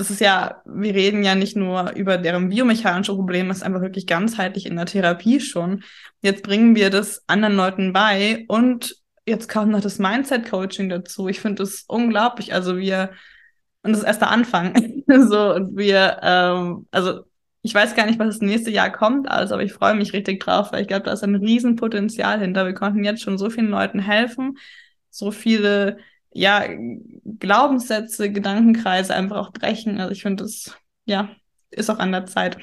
das 0.00 0.10
ist 0.10 0.20
ja, 0.20 0.62
wir 0.64 0.94
reden 0.94 1.22
ja 1.22 1.34
nicht 1.34 1.56
nur 1.56 1.92
über 1.92 2.16
deren 2.16 2.48
biomechanische 2.48 3.14
Probleme, 3.14 3.50
es 3.50 3.58
ist 3.58 3.62
einfach 3.62 3.82
wirklich 3.82 4.06
ganzheitlich 4.06 4.64
in 4.64 4.76
der 4.76 4.86
Therapie 4.86 5.40
schon. 5.40 5.84
Jetzt 6.22 6.42
bringen 6.42 6.74
wir 6.74 6.88
das 6.88 7.22
anderen 7.26 7.54
Leuten 7.54 7.92
bei 7.92 8.46
und 8.48 8.96
jetzt 9.26 9.48
kommt 9.50 9.72
noch 9.72 9.82
das 9.82 9.98
Mindset-Coaching 9.98 10.88
dazu. 10.88 11.28
Ich 11.28 11.40
finde 11.40 11.62
das 11.62 11.84
unglaublich. 11.86 12.54
Also 12.54 12.78
wir, 12.78 13.10
und 13.82 13.92
das 13.92 14.00
ist 14.00 14.06
erst 14.06 14.22
der 14.22 14.30
Anfang. 14.30 15.02
so, 15.28 15.54
und 15.54 15.76
wir, 15.76 16.18
ähm, 16.22 16.88
also 16.90 17.20
ich 17.62 17.74
weiß 17.74 17.94
gar 17.94 18.06
nicht, 18.06 18.18
was 18.18 18.38
das 18.38 18.40
nächste 18.40 18.70
Jahr 18.70 18.90
kommt, 18.90 19.30
also, 19.30 19.52
aber 19.54 19.62
ich 19.62 19.74
freue 19.74 19.94
mich 19.94 20.14
richtig 20.14 20.40
drauf, 20.40 20.72
weil 20.72 20.80
ich 20.80 20.88
glaube, 20.88 21.02
da 21.04 21.12
ist 21.12 21.22
ein 21.22 21.34
Riesenpotenzial 21.34 22.40
hinter. 22.40 22.64
Wir 22.64 22.72
konnten 22.72 23.04
jetzt 23.04 23.22
schon 23.22 23.36
so 23.36 23.50
vielen 23.50 23.68
Leuten 23.68 23.98
helfen, 23.98 24.56
so 25.10 25.30
viele 25.30 25.98
ja, 26.32 26.64
Glaubenssätze, 27.38 28.30
Gedankenkreise 28.30 29.14
einfach 29.14 29.36
auch 29.36 29.52
brechen. 29.52 30.00
Also 30.00 30.12
ich 30.12 30.22
finde, 30.22 30.44
das 30.44 30.76
ja, 31.04 31.30
ist 31.70 31.90
auch 31.90 31.98
an 31.98 32.12
der 32.12 32.26
Zeit. 32.26 32.58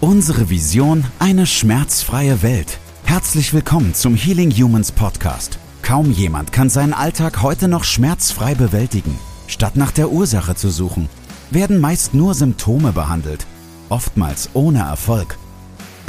Unsere 0.00 0.48
Vision, 0.48 1.04
eine 1.18 1.46
schmerzfreie 1.46 2.42
Welt. 2.42 2.78
Herzlich 3.04 3.52
willkommen 3.52 3.92
zum 3.92 4.14
Healing 4.14 4.50
Humans 4.50 4.92
Podcast. 4.92 5.58
Kaum 5.82 6.10
jemand 6.10 6.52
kann 6.52 6.70
seinen 6.70 6.94
Alltag 6.94 7.42
heute 7.42 7.68
noch 7.68 7.84
schmerzfrei 7.84 8.54
bewältigen. 8.54 9.18
Statt 9.46 9.76
nach 9.76 9.90
der 9.90 10.10
Ursache 10.10 10.54
zu 10.54 10.70
suchen, 10.70 11.08
werden 11.50 11.80
meist 11.80 12.14
nur 12.14 12.34
Symptome 12.34 12.92
behandelt, 12.92 13.46
oftmals 13.88 14.50
ohne 14.54 14.78
Erfolg. 14.78 15.36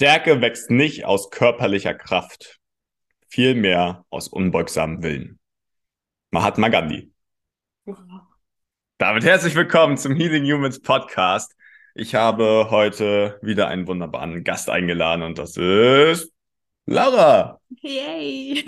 Stärke 0.00 0.40
wächst 0.40 0.70
nicht 0.70 1.04
aus 1.04 1.28
körperlicher 1.28 1.92
Kraft, 1.92 2.58
vielmehr 3.28 4.06
aus 4.08 4.28
unbeugsamem 4.28 5.02
Willen. 5.02 5.38
Mahatma 6.30 6.68
Gandhi. 6.68 7.12
Damit 8.96 9.24
herzlich 9.24 9.54
willkommen 9.54 9.98
zum 9.98 10.16
Healing 10.16 10.50
Humans 10.50 10.80
Podcast. 10.80 11.54
Ich 11.94 12.14
habe 12.14 12.68
heute 12.70 13.38
wieder 13.42 13.68
einen 13.68 13.86
wunderbaren 13.86 14.42
Gast 14.42 14.70
eingeladen 14.70 15.22
und 15.22 15.36
das 15.36 15.58
ist 15.58 16.32
Laura. 16.86 17.60
Yay! 17.68 18.64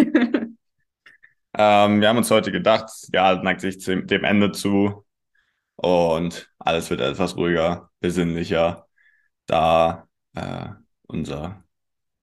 ähm, 1.57 2.01
wir 2.03 2.09
haben 2.11 2.19
uns 2.19 2.31
heute 2.31 2.53
gedacht, 2.53 2.91
ja, 3.11 3.37
neigt 3.37 3.63
sich 3.63 3.79
dem 3.79 4.25
Ende 4.25 4.53
zu 4.53 5.07
und 5.77 6.53
alles 6.59 6.91
wird 6.91 7.01
etwas 7.01 7.39
ruhiger, 7.39 7.89
besinnlicher, 8.01 8.87
da 9.47 10.07
äh, 10.35 10.82
unser 11.13 11.63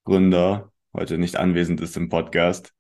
Gründer, 0.03 0.71
heute 0.93 1.17
nicht 1.17 1.37
anwesend 1.37 1.79
ist 1.81 1.95
im 1.95 2.09
Podcast. 2.09 2.73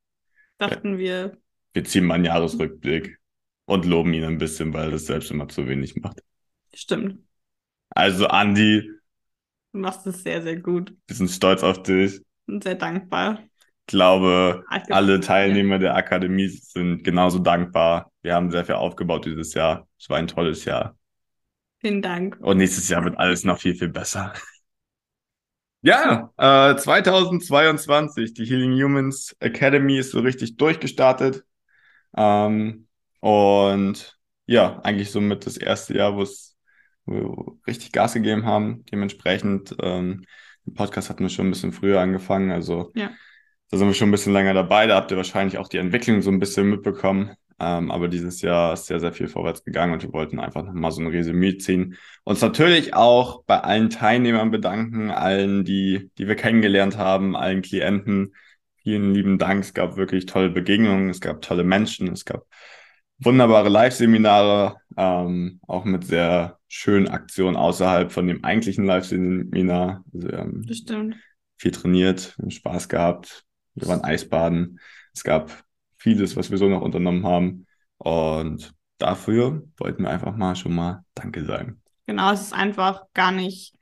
Dachten 0.57 0.97
wir. 0.97 1.37
Wir 1.73 1.83
ziehen 1.83 2.05
mal 2.05 2.15
einen 2.15 2.25
Jahresrückblick 2.25 3.19
und 3.65 3.85
loben 3.85 4.13
ihn 4.13 4.23
ein 4.23 4.39
bisschen, 4.39 4.73
weil 4.73 4.91
das 4.91 5.05
selbst 5.05 5.29
immer 5.29 5.47
zu 5.47 5.67
wenig 5.67 5.95
macht. 5.97 6.21
Stimmt. 6.73 7.19
Also, 7.89 8.27
Andi. 8.27 8.89
Du 9.71 9.79
machst 9.79 10.07
es 10.07 10.23
sehr, 10.23 10.41
sehr 10.41 10.57
gut. 10.57 10.95
Wir 11.07 11.15
sind 11.15 11.29
stolz 11.29 11.61
auf 11.61 11.83
dich. 11.83 12.19
Und 12.47 12.63
sehr 12.63 12.75
dankbar. 12.75 13.43
Ich 13.61 13.91
glaube, 13.91 14.63
alle 14.89 15.19
Teilnehmer 15.19 15.77
der 15.77 15.95
Akademie 15.95 16.47
sind 16.47 17.03
genauso 17.03 17.39
dankbar. 17.39 18.11
Wir 18.21 18.35
haben 18.35 18.51
sehr 18.51 18.65
viel 18.65 18.75
aufgebaut 18.75 19.25
dieses 19.25 19.53
Jahr. 19.53 19.87
Es 19.99 20.09
war 20.09 20.17
ein 20.17 20.27
tolles 20.27 20.65
Jahr. 20.65 20.97
Vielen 21.79 22.01
Dank. 22.01 22.37
Und 22.41 22.57
nächstes 22.57 22.89
Jahr 22.89 23.03
wird 23.03 23.17
alles 23.17 23.43
noch 23.43 23.59
viel, 23.59 23.75
viel 23.75 23.89
besser. 23.89 24.33
Ja, 25.81 26.31
äh, 26.37 26.75
2022, 26.75 28.33
die 28.33 28.45
Healing 28.45 28.73
Humans 28.73 29.35
Academy 29.39 29.97
ist 29.97 30.11
so 30.11 30.19
richtig 30.19 30.57
durchgestartet. 30.57 31.43
Ähm, 32.17 32.87
und 33.21 34.17
ja, 34.45 34.79
eigentlich 34.81 35.11
somit 35.11 35.45
das 35.45 35.57
erste 35.57 35.95
Jahr, 35.95 36.15
wo 36.15 36.23
es 36.23 36.57
richtig 37.67 37.91
Gas 37.91 38.13
gegeben 38.13 38.45
haben. 38.45 38.83
Dementsprechend, 38.91 39.75
ähm, 39.81 40.25
den 40.65 40.73
Podcast 40.73 41.09
hatten 41.09 41.23
wir 41.23 41.29
schon 41.29 41.47
ein 41.47 41.51
bisschen 41.51 41.71
früher 41.71 42.01
angefangen. 42.01 42.51
Also 42.51 42.91
ja. 42.95 43.09
da 43.71 43.77
sind 43.77 43.87
wir 43.87 43.93
schon 43.93 44.09
ein 44.09 44.11
bisschen 44.11 44.33
länger 44.33 44.53
dabei. 44.53 44.85
Da 44.85 44.95
habt 44.95 45.11
ihr 45.11 45.17
wahrscheinlich 45.17 45.57
auch 45.57 45.67
die 45.67 45.77
Entwicklung 45.77 46.21
so 46.21 46.29
ein 46.29 46.39
bisschen 46.39 46.69
mitbekommen. 46.69 47.35
Ähm, 47.59 47.91
aber 47.91 48.07
dieses 48.07 48.41
Jahr 48.41 48.73
ist 48.73 48.85
sehr, 48.85 48.99
sehr 48.99 49.11
viel 49.11 49.27
vorwärts 49.27 49.63
gegangen 49.63 49.93
und 49.93 50.03
wir 50.03 50.13
wollten 50.13 50.39
einfach 50.39 50.63
nochmal 50.63 50.91
so 50.91 51.01
ein 51.01 51.07
Resümee 51.07 51.57
ziehen. 51.57 51.97
Uns 52.23 52.41
natürlich 52.41 52.93
auch 52.93 53.43
bei 53.43 53.59
allen 53.59 53.89
Teilnehmern 53.89 54.51
bedanken, 54.51 55.11
allen, 55.11 55.65
die, 55.65 56.09
die 56.17 56.27
wir 56.27 56.35
kennengelernt 56.35 56.97
haben, 56.97 57.35
allen 57.35 57.61
Klienten. 57.61 58.33
Vielen 58.83 59.13
lieben 59.13 59.37
Dank. 59.37 59.63
Es 59.63 59.73
gab 59.73 59.97
wirklich 59.97 60.25
tolle 60.25 60.49
Begegnungen, 60.49 61.09
es 61.09 61.19
gab 61.19 61.41
tolle 61.41 61.63
Menschen, 61.63 62.11
es 62.11 62.23
gab 62.23 62.45
wunderbare 63.19 63.69
Live-Seminare, 63.69 64.77
ähm, 64.97 65.59
auch 65.67 65.83
mit 65.83 66.05
sehr 66.05 66.59
schönen 66.67 67.09
Aktionen 67.09 67.57
außerhalb 67.57 68.11
von 68.11 68.27
dem 68.27 68.43
eigentlichen 68.43 68.85
Live-Seminar. 68.85 70.03
Also, 70.13 70.29
ähm, 70.29 70.63
das 70.65 70.77
stimmt. 70.77 71.15
Viel 71.57 71.71
trainiert, 71.71 72.37
Spaß 72.47 72.87
gehabt. 72.87 73.43
Wir 73.75 73.87
waren 73.89 74.03
Eisbaden. 74.03 74.79
Es 75.13 75.23
gab 75.23 75.63
vieles, 75.99 76.35
was 76.35 76.49
wir 76.49 76.57
so 76.57 76.67
noch 76.67 76.81
unternommen 76.81 77.25
haben. 77.25 77.67
Und 77.97 78.73
dafür 78.97 79.63
wollten 79.77 80.03
wir 80.03 80.09
einfach 80.09 80.35
mal 80.35 80.55
schon 80.55 80.73
mal 80.73 81.03
Danke 81.13 81.45
sagen. 81.45 81.81
Genau, 82.07 82.31
es 82.31 82.41
ist 82.41 82.53
einfach 82.53 83.03
gar 83.13 83.31
nicht 83.31 83.75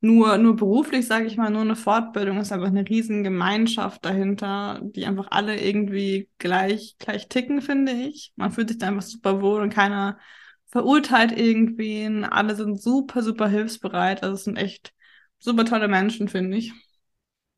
nur, 0.00 0.38
nur 0.38 0.56
beruflich, 0.56 1.06
sage 1.06 1.26
ich 1.26 1.36
mal, 1.36 1.50
nur 1.50 1.62
eine 1.62 1.76
Fortbildung, 1.76 2.38
es 2.38 2.48
ist 2.48 2.52
einfach 2.52 2.68
eine 2.68 2.88
riesen 2.88 3.24
Gemeinschaft 3.24 4.04
dahinter, 4.04 4.80
die 4.82 5.04
einfach 5.06 5.28
alle 5.30 5.60
irgendwie 5.60 6.28
gleich, 6.38 6.96
gleich 6.98 7.28
ticken, 7.28 7.60
finde 7.60 7.92
ich. 7.92 8.32
Man 8.36 8.52
fühlt 8.52 8.68
sich 8.68 8.78
da 8.78 8.88
einfach 8.88 9.02
super 9.02 9.40
wohl 9.40 9.62
und 9.62 9.72
keiner 9.72 10.18
verurteilt 10.66 11.32
irgendwen. 11.32 12.24
Alle 12.24 12.54
sind 12.54 12.80
super, 12.80 13.22
super 13.22 13.48
hilfsbereit. 13.48 14.22
Also 14.22 14.34
es 14.34 14.44
sind 14.44 14.56
echt 14.56 14.92
super 15.38 15.64
tolle 15.64 15.88
Menschen, 15.88 16.28
finde 16.28 16.58
ich. 16.58 16.72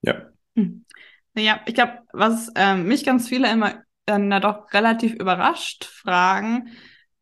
Ja. 0.03 0.31
Hm. 0.57 0.85
Naja, 1.35 1.61
ich 1.67 1.75
glaube, 1.75 1.99
was 2.13 2.51
ähm, 2.55 2.87
mich 2.87 3.05
ganz 3.05 3.29
viele 3.29 3.51
immer 3.51 3.83
dann 4.09 4.31
doch 4.41 4.73
relativ 4.73 5.15
überrascht 5.15 5.85
fragen, 5.85 6.71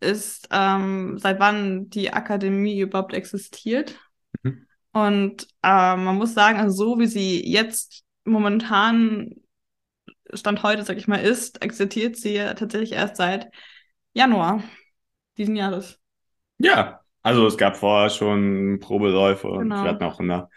ist, 0.00 0.48
ähm, 0.52 1.18
seit 1.18 1.40
wann 1.40 1.88
die 1.90 2.12
Akademie 2.12 2.80
überhaupt 2.80 3.14
existiert. 3.14 3.98
Mhm. 4.42 4.66
Und 4.92 5.48
äh, 5.62 5.96
man 5.96 6.16
muss 6.16 6.34
sagen, 6.34 6.58
also 6.58 6.76
so 6.76 6.98
wie 6.98 7.06
sie 7.06 7.44
jetzt 7.50 8.04
momentan 8.24 9.34
Stand 10.32 10.62
heute, 10.62 10.82
sag 10.82 10.96
ich 10.96 11.08
mal, 11.08 11.20
ist, 11.20 11.62
existiert 11.62 12.16
sie 12.16 12.36
tatsächlich 12.36 12.92
erst 12.92 13.16
seit 13.16 13.48
Januar 14.12 14.62
diesen 15.36 15.54
Jahres. 15.56 16.00
Ja, 16.58 17.00
also 17.22 17.46
es 17.46 17.56
gab 17.56 17.76
vorher 17.76 18.10
schon 18.10 18.78
Probeläufe 18.80 19.48
genau. 19.48 19.60
und 19.60 19.70
wir 19.70 19.90
hatten 19.90 20.04
auch 20.04 20.20
in 20.20 20.28
der, 20.28 20.48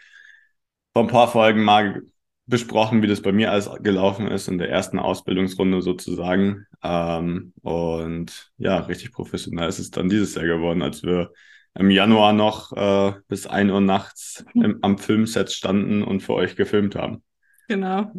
vor 0.92 1.02
ein 1.02 1.08
paar 1.08 1.28
Folgen 1.28 1.62
mal 1.62 2.02
besprochen, 2.50 3.00
wie 3.02 3.06
das 3.06 3.22
bei 3.22 3.32
mir 3.32 3.50
alles 3.50 3.70
gelaufen 3.80 4.26
ist 4.26 4.48
in 4.48 4.58
der 4.58 4.68
ersten 4.68 4.98
Ausbildungsrunde 4.98 5.80
sozusagen. 5.80 6.66
Ähm, 6.82 7.54
und 7.62 8.52
ja, 8.58 8.80
richtig 8.80 9.12
professionell 9.12 9.68
ist 9.68 9.78
es 9.78 9.90
dann 9.90 10.10
dieses 10.10 10.34
Jahr 10.34 10.44
geworden, 10.44 10.82
als 10.82 11.02
wir 11.02 11.32
im 11.74 11.90
Januar 11.90 12.32
noch 12.32 12.72
äh, 12.72 13.14
bis 13.28 13.46
1 13.46 13.70
Uhr 13.70 13.80
nachts 13.80 14.44
im, 14.54 14.78
am 14.82 14.98
Filmset 14.98 15.52
standen 15.52 16.02
und 16.02 16.20
für 16.20 16.34
euch 16.34 16.56
gefilmt 16.56 16.96
haben. 16.96 17.22
Genau. 17.68 18.12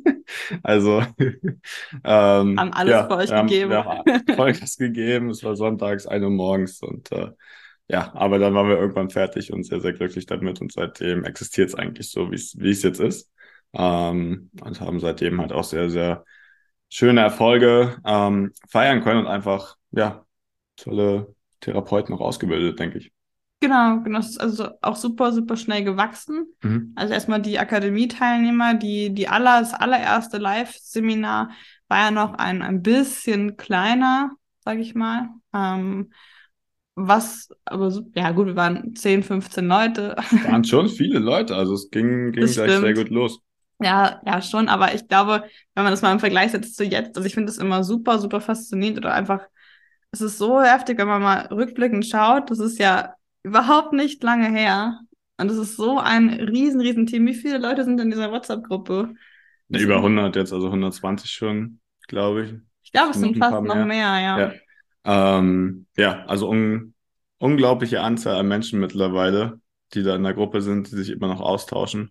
also 0.62 1.02
ähm, 1.18 2.58
haben 2.58 2.72
alles 2.72 2.92
ja, 2.92 3.06
für 3.06 3.16
euch 3.16 3.30
haben, 3.30 3.46
gegeben. 3.46 3.70
Ja, 3.70 4.02
Vollgas 4.34 4.76
gegeben. 4.76 5.30
Es 5.30 5.44
war 5.44 5.54
sonntags, 5.56 6.06
1 6.06 6.24
Uhr 6.24 6.30
morgens 6.30 6.82
und 6.82 7.10
äh, 7.12 7.30
ja, 7.90 8.12
aber 8.14 8.38
dann 8.38 8.52
waren 8.52 8.68
wir 8.68 8.76
irgendwann 8.76 9.08
fertig 9.08 9.52
und 9.52 9.62
sehr, 9.62 9.80
sehr 9.80 9.94
glücklich 9.94 10.26
damit 10.26 10.60
und 10.60 10.72
seitdem 10.72 11.24
existiert 11.24 11.68
es 11.68 11.74
eigentlich 11.74 12.10
so, 12.10 12.30
wie 12.30 12.70
es 12.70 12.82
jetzt 12.82 13.00
ist 13.00 13.30
ähm, 13.74 14.50
und 14.62 14.80
haben 14.80 15.00
seitdem 15.00 15.40
halt 15.40 15.52
auch 15.52 15.64
sehr, 15.64 15.90
sehr 15.90 16.24
schöne 16.90 17.20
Erfolge 17.22 17.98
ähm, 18.06 18.52
feiern 18.68 19.02
können 19.02 19.20
und 19.20 19.26
einfach, 19.26 19.76
ja, 19.92 20.26
tolle 20.76 21.34
Therapeuten 21.60 22.14
auch 22.14 22.20
ausgebildet, 22.20 22.78
denke 22.80 22.98
ich. 22.98 23.12
Genau, 23.60 24.00
genau. 24.02 24.18
Das 24.18 24.30
ist 24.30 24.38
also 24.40 24.68
auch 24.82 24.94
super, 24.96 25.32
super 25.32 25.56
schnell 25.56 25.82
gewachsen. 25.82 26.46
Mhm. 26.62 26.92
Also 26.94 27.12
erstmal 27.14 27.42
die 27.42 27.58
Akademie-Teilnehmer, 27.58 28.74
die, 28.74 29.12
die 29.12 29.28
aller, 29.28 29.60
das 29.60 29.74
allererste 29.74 30.38
Live-Seminar 30.38 31.50
war 31.88 31.98
ja 31.98 32.10
noch 32.12 32.34
ein, 32.34 32.62
ein 32.62 32.82
bisschen 32.82 33.56
kleiner, 33.56 34.30
sage 34.64 34.80
ich 34.80 34.94
mal. 34.94 35.28
Ähm, 35.52 36.12
was, 36.94 37.50
aber 37.64 37.92
ja 38.14 38.32
gut, 38.32 38.46
wir 38.48 38.56
waren 38.56 38.94
10, 38.96 39.22
15 39.22 39.66
Leute. 39.68 40.16
Waren 40.42 40.64
schon 40.64 40.88
viele 40.88 41.18
Leute, 41.20 41.54
also 41.56 41.74
es 41.74 41.90
ging, 41.90 42.32
ging 42.32 42.42
Das 42.42 42.54
gleich 42.54 42.76
sehr 42.78 42.94
stimmt. 42.94 42.94
gut 42.94 43.08
los. 43.10 43.40
Ja, 43.80 44.20
ja, 44.26 44.42
schon, 44.42 44.68
aber 44.68 44.94
ich 44.94 45.06
glaube, 45.06 45.44
wenn 45.74 45.84
man 45.84 45.92
das 45.92 46.02
mal 46.02 46.12
im 46.12 46.20
Vergleich 46.20 46.50
setzt 46.50 46.76
zu 46.76 46.84
jetzt, 46.84 47.16
also 47.16 47.26
ich 47.26 47.34
finde 47.34 47.46
das 47.46 47.58
immer 47.58 47.84
super, 47.84 48.18
super 48.18 48.40
faszinierend 48.40 48.98
oder 48.98 49.14
einfach, 49.14 49.42
es 50.10 50.20
ist 50.20 50.38
so 50.38 50.60
heftig, 50.62 50.98
wenn 50.98 51.06
man 51.06 51.22
mal 51.22 51.46
rückblickend 51.46 52.04
schaut, 52.06 52.50
das 52.50 52.58
ist 52.58 52.78
ja 52.78 53.14
überhaupt 53.42 53.92
nicht 53.92 54.22
lange 54.22 54.48
her. 54.48 55.00
Und 55.40 55.50
es 55.50 55.56
ist 55.56 55.76
so 55.76 55.98
ein 55.98 56.30
riesen, 56.30 56.80
riesen 56.80 57.06
Team. 57.06 57.26
Wie 57.26 57.34
viele 57.34 57.58
Leute 57.58 57.84
sind 57.84 58.00
in 58.00 58.10
dieser 58.10 58.32
WhatsApp-Gruppe? 58.32 59.14
Ne, 59.68 59.78
über 59.80 59.96
100 59.98 60.34
jetzt, 60.34 60.52
also 60.52 60.66
120 60.66 61.30
schon, 61.30 61.78
glaube 62.08 62.44
ich. 62.44 62.54
Ich 62.82 62.90
glaube, 62.90 63.10
es 63.10 63.18
sind 63.18 63.36
fast 63.36 63.52
paar 63.52 63.60
noch 63.60 63.74
mehr. 63.74 63.86
mehr, 63.86 64.20
ja. 64.20 64.38
Ja. 64.38 65.38
Ähm, 65.38 65.86
ja, 65.96 66.24
also 66.26 66.48
un 66.48 66.94
unglaubliche 67.38 68.00
Anzahl 68.00 68.36
an 68.36 68.48
Menschen 68.48 68.80
mittlerweile, 68.80 69.60
die 69.94 70.02
da 70.02 70.16
in 70.16 70.24
der 70.24 70.34
Gruppe 70.34 70.60
sind, 70.60 70.90
die 70.90 70.96
sich 70.96 71.10
immer 71.10 71.28
noch 71.28 71.40
austauschen 71.40 72.10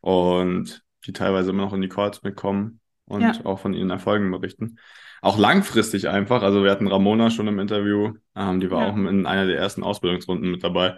und 0.00 0.82
die 1.06 1.12
teilweise 1.12 1.50
immer 1.50 1.64
noch 1.64 1.72
in 1.72 1.80
die 1.80 1.88
Calls 1.88 2.22
mitkommen 2.22 2.80
und 3.06 3.22
Ja. 3.22 3.32
auch 3.44 3.58
von 3.58 3.72
ihren 3.74 3.90
Erfolgen 3.90 4.30
berichten. 4.30 4.78
Auch 5.22 5.38
langfristig 5.38 6.08
einfach. 6.08 6.42
Also 6.42 6.62
wir 6.62 6.70
hatten 6.70 6.86
Ramona 6.88 7.30
schon 7.30 7.48
im 7.48 7.58
Interview, 7.58 8.14
ähm, 8.34 8.60
die 8.60 8.70
war 8.70 8.82
Ja. 8.86 8.92
auch 8.92 8.96
in 8.96 9.26
einer 9.26 9.46
der 9.46 9.58
ersten 9.58 9.82
Ausbildungsrunden 9.82 10.50
mit 10.50 10.62
dabei. 10.62 10.96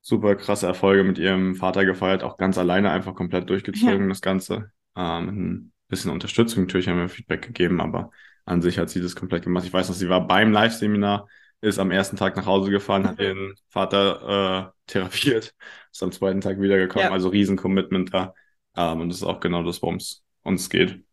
Super 0.00 0.34
krasse 0.36 0.66
Erfolge 0.66 1.02
mit 1.02 1.18
ihrem 1.18 1.54
Vater 1.54 1.84
gefeiert, 1.86 2.22
auch 2.22 2.36
ganz 2.36 2.58
alleine 2.58 2.90
einfach 2.90 3.14
komplett 3.14 3.48
durchgezogen, 3.48 4.08
das 4.10 4.20
Ganze. 4.20 4.70
Ähm, 4.96 5.28
ein 5.28 5.72
bisschen 5.88 6.10
Unterstützung 6.10 6.64
natürlich 6.64 6.88
haben 6.88 6.98
wir 6.98 7.08
Feedback 7.08 7.42
gegeben, 7.42 7.80
aber 7.80 8.10
an 8.44 8.60
sich 8.60 8.78
hat 8.78 8.90
sie 8.90 9.00
das 9.00 9.16
komplett 9.16 9.44
gemacht. 9.44 9.64
Ich 9.64 9.72
weiß 9.72 9.88
noch, 9.88 9.96
sie 9.96 10.10
war 10.10 10.26
beim 10.26 10.52
Live-Seminar, 10.52 11.26
ist 11.62 11.78
am 11.78 11.90
ersten 11.90 12.16
Tag 12.16 12.36
nach 12.36 12.44
Hause 12.44 12.70
gefahren, 12.70 13.06
hat 13.08 13.18
ihren 13.18 13.54
Vater 13.70 14.68
äh, 14.68 14.72
therapiert, 14.92 15.54
ist 15.90 16.02
am 16.02 16.12
zweiten 16.12 16.42
Tag 16.42 16.60
wiedergekommen, 16.60 17.08
Ja. 17.08 17.12
also 17.12 17.30
riesen 17.30 17.56
Commitment 17.56 18.12
da. 18.12 18.34
Ähm, 18.76 19.00
und 19.02 19.08
das 19.10 19.18
ist 19.18 19.24
auch 19.24 19.40
genau 19.40 19.62
das, 19.62 19.82
worum 19.82 19.96
es 19.96 20.24
uns 20.42 20.70
geht. 20.70 21.04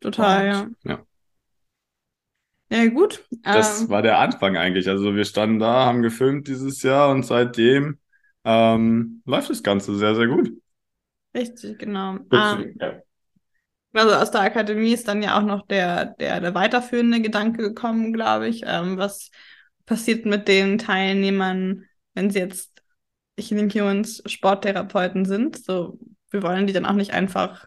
Total, 0.00 0.44
ja. 0.46 0.70
Und, 0.70 0.76
ja. 0.84 1.04
Ja, 2.70 2.86
gut. 2.88 3.24
Das 3.50 3.88
Ähm, 3.88 3.88
war 3.88 4.02
der 4.02 4.18
Anfang 4.18 4.56
eigentlich. 4.56 4.88
Also 4.88 5.14
wir 5.16 5.24
standen 5.24 5.58
da, 5.58 5.86
haben 5.86 6.02
gefilmt 6.02 6.46
dieses 6.48 6.82
Jahr 6.82 7.10
und 7.10 7.24
seitdem 7.24 7.98
ähm, 8.44 9.22
läuft 9.24 9.50
das 9.50 9.62
Ganze 9.62 9.96
sehr, 9.96 10.14
sehr 10.14 10.26
gut. 10.28 10.50
richtig, 11.34 11.78
genau. 11.78 12.18
Ähm, 12.32 12.80
Ja. 12.80 13.02
Also 13.92 14.14
aus 14.14 14.30
der 14.30 14.42
Akademie 14.42 14.92
ist 14.92 15.08
dann 15.08 15.22
ja 15.22 15.38
auch 15.38 15.42
noch 15.44 15.66
der, 15.66 16.06
der, 16.06 16.40
der 16.40 16.54
weiterführende 16.54 17.20
Gedanke 17.20 17.62
gekommen, 17.62 18.12
glaube 18.12 18.48
ich. 18.48 18.62
Ähm, 18.64 18.98
was 18.98 19.30
passiert 19.86 20.26
mit 20.26 20.46
den 20.48 20.78
Teilnehmern, 20.78 21.86
wenn 22.14 22.30
sie 22.30 22.38
jetzt 22.38 22.82
Healing 23.38 23.70
Humans 23.70 24.22
Sporttherapeuten 24.26 25.24
sind? 25.24 25.56
So, 25.64 25.98
wir 26.30 26.42
wollen 26.42 26.66
die 26.66 26.72
dann 26.72 26.86
auch 26.86 26.94
nicht 26.94 27.12
einfach, 27.12 27.66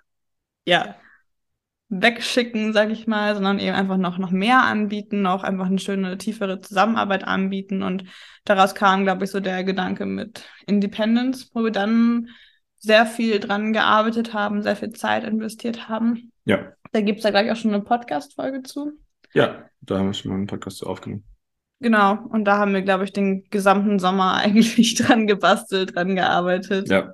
ja, 0.65 0.95
wegschicken, 1.89 2.73
sag 2.73 2.89
ich 2.89 3.07
mal, 3.07 3.35
sondern 3.35 3.59
eben 3.59 3.75
einfach 3.75 3.97
noch, 3.97 4.17
noch 4.17 4.31
mehr 4.31 4.63
anbieten, 4.63 5.21
noch 5.21 5.43
einfach 5.43 5.67
eine 5.67 5.79
schöne, 5.79 6.17
tiefere 6.17 6.59
Zusammenarbeit 6.59 7.23
anbieten. 7.23 7.83
Und 7.83 8.05
daraus 8.45 8.73
kam, 8.73 9.03
glaube 9.03 9.25
ich, 9.25 9.31
so 9.31 9.39
der 9.39 9.63
Gedanke 9.63 10.05
mit 10.05 10.43
Independence, 10.65 11.51
wo 11.53 11.63
wir 11.63 11.71
dann 11.71 12.29
sehr 12.77 13.05
viel 13.05 13.39
dran 13.39 13.73
gearbeitet 13.73 14.33
haben, 14.33 14.61
sehr 14.61 14.75
viel 14.75 14.91
Zeit 14.91 15.23
investiert 15.23 15.87
haben. 15.87 16.31
Ja. 16.45 16.73
Da 16.91 17.01
gibt 17.01 17.19
es 17.19 17.23
ja 17.23 17.31
gleich 17.31 17.51
auch 17.51 17.55
schon 17.55 17.73
eine 17.73 17.83
Podcast-Folge 17.83 18.63
zu. 18.63 18.93
ja, 19.33 19.69
da 19.81 19.97
haben 19.97 20.07
wir 20.07 20.13
schon 20.13 20.31
mal 20.31 20.37
einen 20.37 20.47
Podcast 20.47 20.77
zu 20.77 20.87
aufgenommen. 20.87 21.23
Genau, 21.79 22.17
und 22.29 22.45
da 22.45 22.57
haben 22.57 22.73
wir, 22.73 22.81
glaube 22.81 23.03
ich, 23.03 23.11
den 23.11 23.43
gesamten 23.49 23.99
Sommer 23.99 24.33
eigentlich 24.37 24.95
dran 24.95 25.27
gebastelt, 25.27 25.95
dran 25.95 26.15
gearbeitet. 26.15 26.89
Ja. 26.89 27.13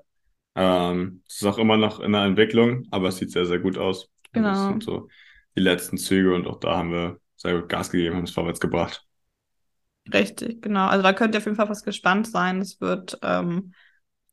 Ähm, 0.56 1.24
es 1.28 1.38
ist 1.38 1.46
auch 1.48 1.57
immer 1.57 1.78
noch 1.78 2.00
in 2.00 2.12
der 2.12 2.24
Entwicklung, 2.24 2.88
aber 2.92 3.10
es 3.10 3.18
sieht 3.18 3.31
sehr, 3.31 3.46
sehr 3.46 3.60
gut 3.60 3.78
aus. 3.78 4.10
Also 4.34 4.34
Genau. 4.34 4.50
Das 4.50 4.66
sind 4.66 4.84
so 4.84 5.10
die 5.56 5.62
letzten 5.62 5.98
Züge 5.98 6.34
und 6.36 6.48
auch 6.48 6.60
da 6.60 6.78
haben 6.78 6.92
wir 6.92 7.19
sehr 7.36 7.60
gut 7.60 7.69
Gas 7.69 7.92
gegeben, 7.92 8.16
haben 8.16 8.24
es 8.24 8.31
vorwärts 8.31 8.60
gebracht. 8.60 9.06
Richtig, 10.12 10.62
genau. 10.62 10.88
Also 10.88 11.04
da 11.04 11.13
könnt 11.13 11.36
ihr 11.36 11.40
auf 11.40 11.46
jeden 11.46 11.57
Fall 11.57 11.69
was 11.69 11.84
gespannt 11.84 12.28
sein. 12.28 12.62
Es 12.62 12.81
wird 12.81 13.19
ähm, 13.22 13.74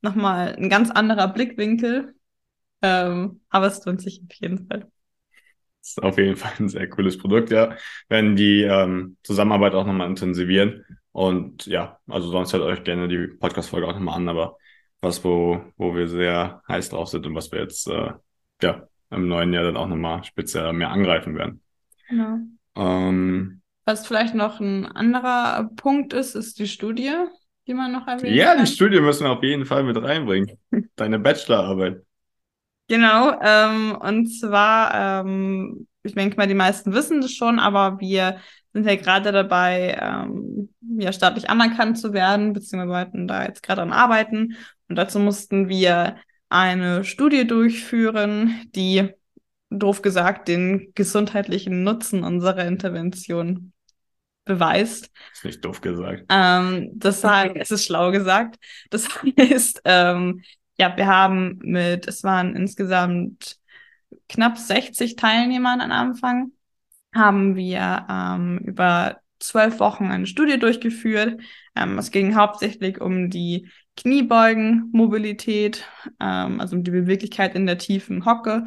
nochmal 0.00 0.54
ein 0.56 0.70
ganz 0.70 0.90
anderer 0.90 1.28
Blickwinkel. 1.28 2.14
Ähm, 2.82 3.42
aber 3.50 3.66
es 3.69 3.84
lohnt 3.84 4.02
sich 4.02 4.22
auf 4.28 4.34
jeden 4.36 4.66
Fall. 4.69 4.90
Das 5.80 5.90
ist 5.90 6.02
auf 6.02 6.19
jeden 6.19 6.36
Fall 6.36 6.52
ein 6.58 6.69
sehr 6.69 6.88
cooles 6.88 7.16
Produkt, 7.19 7.50
ja. 7.50 7.76
Werden 8.08 8.36
die 8.36 8.62
ähm, 8.62 9.16
Zusammenarbeit 9.22 9.74
auch 9.74 9.86
nochmal 9.86 10.08
intensivieren. 10.08 10.84
Und 11.12 11.66
ja, 11.66 12.00
also 12.08 12.28
sonst 12.30 12.52
hört 12.52 12.62
euch 12.64 12.84
gerne 12.84 13.08
die 13.08 13.28
Podcast-Folge 13.28 13.86
auch 13.86 13.92
nochmal 13.94 14.16
an, 14.16 14.28
aber 14.28 14.58
was, 15.00 15.25
wo, 15.25 15.62
wo 15.76 15.94
wir 15.94 16.08
sehr 16.08 16.62
heiß 16.69 16.90
drauf 16.90 17.08
sind 17.08 17.26
und 17.26 17.34
was 17.34 17.52
wir 17.52 17.60
jetzt 17.60 17.88
äh, 17.88 18.12
ja 18.62 18.88
im 19.10 19.28
neuen 19.28 19.52
Jahr 19.52 19.64
dann 19.64 19.76
auch 19.76 19.87
nochmal 19.87 20.25
speziell 20.25 20.72
mehr 20.72 20.90
angreifen 20.90 21.37
werden. 21.37 21.62
Genau. 22.08 22.38
Ähm, 22.76 23.60
Was 23.84 24.06
vielleicht 24.06 24.34
noch 24.34 24.60
ein 24.60 24.87
anderer 24.87 25.70
Punkt 25.76 26.12
ist, 26.12 26.34
ist 26.34 26.58
die 26.58 26.69
Studie, 26.69 27.12
die 27.66 27.75
man 27.75 27.93
noch 27.93 28.06
erwähnen 28.06 28.34
ja, 28.34 28.54
kann. 28.54 28.64
die 28.64 28.70
Studie 28.70 29.00
müssen 29.00 29.25
wir 29.25 29.32
auf 29.32 29.43
jeden 29.43 29.64
Fall 29.64 29.84
mit 29.84 30.00
reinbringen. 30.00 30.58
Deine 30.96 31.19
Bachelorarbeit. 31.19 32.02
Genau, 32.88 33.40
ähm, 33.43 33.96
und 34.00 34.28
zwar, 34.28 35.25
ähm, 35.25 35.88
ich 36.04 36.14
denke 36.14 36.37
mal, 36.37 36.46
die 36.46 36.54
meisten 36.54 36.93
wissen 36.93 37.20
das 37.20 37.32
schon, 37.32 37.58
aber 37.58 37.98
wir 37.98 38.38
sind 38.72 38.87
ja 38.87 38.94
gerade 38.94 39.32
dabei, 39.32 39.98
ähm, 40.00 40.69
ja, 40.98 41.12
staatlich 41.12 41.50
anerkannt 41.50 41.98
zu 41.98 42.12
werden, 42.12 42.52
beziehungsweise 42.52 42.93
wollten 42.93 43.26
da 43.26 43.44
jetzt 43.44 43.62
gerade 43.62 43.82
an 43.82 43.93
arbeiten. 43.93 44.56
Und 44.88 44.96
dazu 44.96 45.18
mussten 45.18 45.68
wir 45.68 46.16
eine 46.48 47.04
Studie 47.04 47.46
durchführen, 47.46 48.62
die, 48.74 49.10
doof 49.70 50.02
gesagt, 50.02 50.48
den 50.48 50.92
gesundheitlichen 50.94 51.82
Nutzen 51.82 52.22
unserer 52.22 52.66
Intervention 52.66 53.72
beweist. 54.44 55.10
Ist 55.32 55.44
nicht 55.44 55.64
doof 55.64 55.80
gesagt. 55.80 56.24
Ähm, 56.30 56.90
das 56.94 57.22
heißt, 57.22 57.56
es 57.56 57.70
ist 57.70 57.84
schlau 57.84 58.12
gesagt. 58.12 58.56
Das 58.90 59.08
heißt, 59.38 59.82
ähm, 59.84 60.42
ja, 60.78 60.96
wir 60.96 61.06
haben 61.06 61.58
mit, 61.62 62.06
es 62.06 62.22
waren 62.22 62.54
insgesamt 62.54 63.56
knapp 64.28 64.56
60 64.56 65.16
Teilnehmern 65.16 65.80
am 65.80 65.90
Anfang, 65.90 66.52
haben 67.14 67.56
wir 67.56 68.06
ähm, 68.08 68.58
über 68.58 69.18
zwölf 69.38 69.80
Wochen 69.80 70.06
eine 70.06 70.26
Studie 70.26 70.58
durchgeführt. 70.58 71.40
Ähm, 71.74 71.98
es 71.98 72.10
ging 72.10 72.36
hauptsächlich 72.36 73.00
um 73.00 73.31
die 73.31 73.69
Kniebeugenmobilität, 73.96 75.86
ähm, 76.20 76.60
also 76.60 76.76
die 76.76 76.91
Beweglichkeit 76.91 77.55
in 77.55 77.67
der 77.67 77.79
tiefen 77.79 78.24
Hocke. 78.26 78.67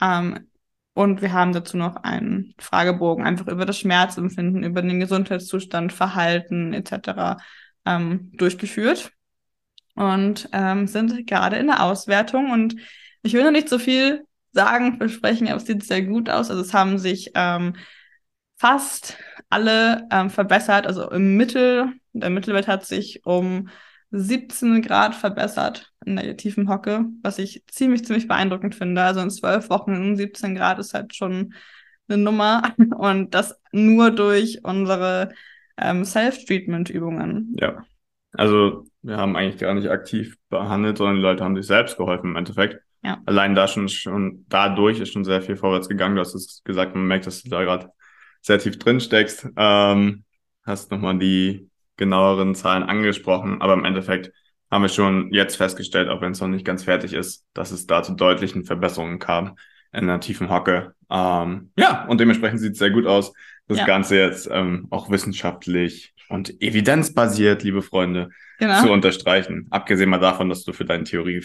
Ähm, 0.00 0.48
und 0.94 1.22
wir 1.22 1.32
haben 1.32 1.52
dazu 1.52 1.76
noch 1.76 1.96
einen 1.96 2.54
Fragebogen 2.58 3.24
einfach 3.24 3.48
über 3.48 3.64
das 3.64 3.78
Schmerzempfinden, 3.78 4.62
über 4.62 4.82
den 4.82 5.00
Gesundheitszustand, 5.00 5.92
Verhalten 5.92 6.74
etc. 6.74 7.36
Ähm, 7.86 8.30
durchgeführt 8.34 9.12
und 9.94 10.48
ähm, 10.52 10.86
sind 10.86 11.26
gerade 11.26 11.56
in 11.56 11.68
der 11.68 11.82
Auswertung. 11.82 12.50
Und 12.50 12.76
ich 13.22 13.32
will 13.32 13.44
noch 13.44 13.50
nicht 13.52 13.68
so 13.68 13.78
viel 13.78 14.26
sagen, 14.52 14.98
versprechen, 14.98 15.48
aber 15.48 15.56
es 15.56 15.66
sieht 15.66 15.84
sehr 15.84 16.02
gut 16.02 16.28
aus. 16.28 16.50
Also 16.50 16.62
es 16.62 16.74
haben 16.74 16.98
sich 16.98 17.30
ähm, 17.34 17.74
fast 18.56 19.16
alle 19.48 20.06
ähm, 20.10 20.30
verbessert. 20.30 20.86
Also 20.86 21.10
im 21.10 21.36
Mittel, 21.36 21.92
der 22.12 22.30
Mittelwert 22.30 22.68
hat 22.68 22.84
sich 22.84 23.24
um 23.24 23.68
17 24.12 24.82
Grad 24.82 25.14
verbessert 25.14 25.90
in 26.04 26.16
der 26.16 26.36
tiefen 26.36 26.68
Hocke, 26.68 27.06
was 27.22 27.38
ich 27.38 27.64
ziemlich, 27.66 28.04
ziemlich 28.04 28.28
beeindruckend 28.28 28.74
finde. 28.74 29.02
Also 29.02 29.20
in 29.20 29.30
zwölf 29.30 29.70
Wochen 29.70 29.96
um 29.96 30.16
17 30.16 30.54
Grad 30.54 30.78
ist 30.78 30.92
halt 30.92 31.16
schon 31.16 31.54
eine 32.08 32.22
Nummer. 32.22 32.74
Und 32.98 33.34
das 33.34 33.58
nur 33.72 34.10
durch 34.10 34.60
unsere 34.64 35.32
ähm, 35.78 36.04
Self-Treatment-Übungen. 36.04 37.56
Ja. 37.58 37.84
Also 38.32 38.84
wir 39.00 39.16
haben 39.16 39.34
eigentlich 39.34 39.58
gar 39.58 39.74
nicht 39.74 39.88
aktiv 39.88 40.36
behandelt, 40.50 40.98
sondern 40.98 41.16
die 41.16 41.22
Leute 41.22 41.42
haben 41.42 41.56
sich 41.56 41.66
selbst 41.66 41.96
geholfen 41.96 42.30
im 42.30 42.36
Endeffekt. 42.36 42.80
Ja. 43.02 43.20
Allein 43.26 43.54
da 43.54 43.66
schon, 43.66 43.88
schon 43.88 44.44
dadurch 44.48 45.00
ist 45.00 45.12
schon 45.12 45.24
sehr 45.24 45.42
viel 45.42 45.56
vorwärts 45.56 45.88
gegangen. 45.88 46.16
Du 46.16 46.20
hast 46.20 46.34
es 46.34 46.62
gesagt, 46.64 46.94
man 46.94 47.06
merkt, 47.06 47.26
dass 47.26 47.42
du 47.42 47.50
da 47.50 47.62
gerade 47.64 47.90
sehr 48.42 48.58
tief 48.58 48.78
drin 48.78 49.00
steckst. 49.00 49.48
Ähm, 49.56 50.24
hast 50.64 50.90
nochmal 50.90 51.18
die 51.18 51.68
genaueren 51.96 52.54
Zahlen 52.54 52.82
angesprochen, 52.82 53.60
aber 53.60 53.74
im 53.74 53.84
Endeffekt 53.84 54.32
haben 54.70 54.82
wir 54.82 54.88
schon 54.88 55.32
jetzt 55.32 55.56
festgestellt, 55.56 56.08
auch 56.08 56.20
wenn 56.22 56.32
es 56.32 56.40
noch 56.40 56.48
nicht 56.48 56.64
ganz 56.64 56.84
fertig 56.84 57.12
ist, 57.12 57.44
dass 57.52 57.70
es 57.72 57.86
da 57.86 58.02
zu 58.02 58.14
deutlichen 58.14 58.64
Verbesserungen 58.64 59.18
kam 59.18 59.56
in 59.92 60.06
der 60.06 60.20
tiefen 60.20 60.48
Hocke. 60.48 60.94
Ähm, 61.10 61.70
ja, 61.76 62.06
und 62.06 62.18
dementsprechend 62.20 62.60
sieht 62.60 62.72
es 62.72 62.78
sehr 62.78 62.90
gut 62.90 63.06
aus. 63.06 63.32
Das 63.68 63.78
Ja. 63.78 63.84
Ganze 63.84 64.16
jetzt 64.16 64.48
ähm, 64.50 64.86
auch 64.90 65.10
wissenschaftlich 65.10 66.14
und 66.30 66.60
evidenzbasiert, 66.62 67.62
liebe 67.62 67.82
Freunde, 67.82 68.30
Genau. 68.58 68.80
zu 68.80 68.90
unterstreichen. 68.92 69.66
Abgesehen 69.70 70.08
mal 70.08 70.18
davon, 70.18 70.48
dass 70.48 70.64
du 70.64 70.72
für 70.72 70.84
deine 70.84 71.04
Theorie 71.04 71.44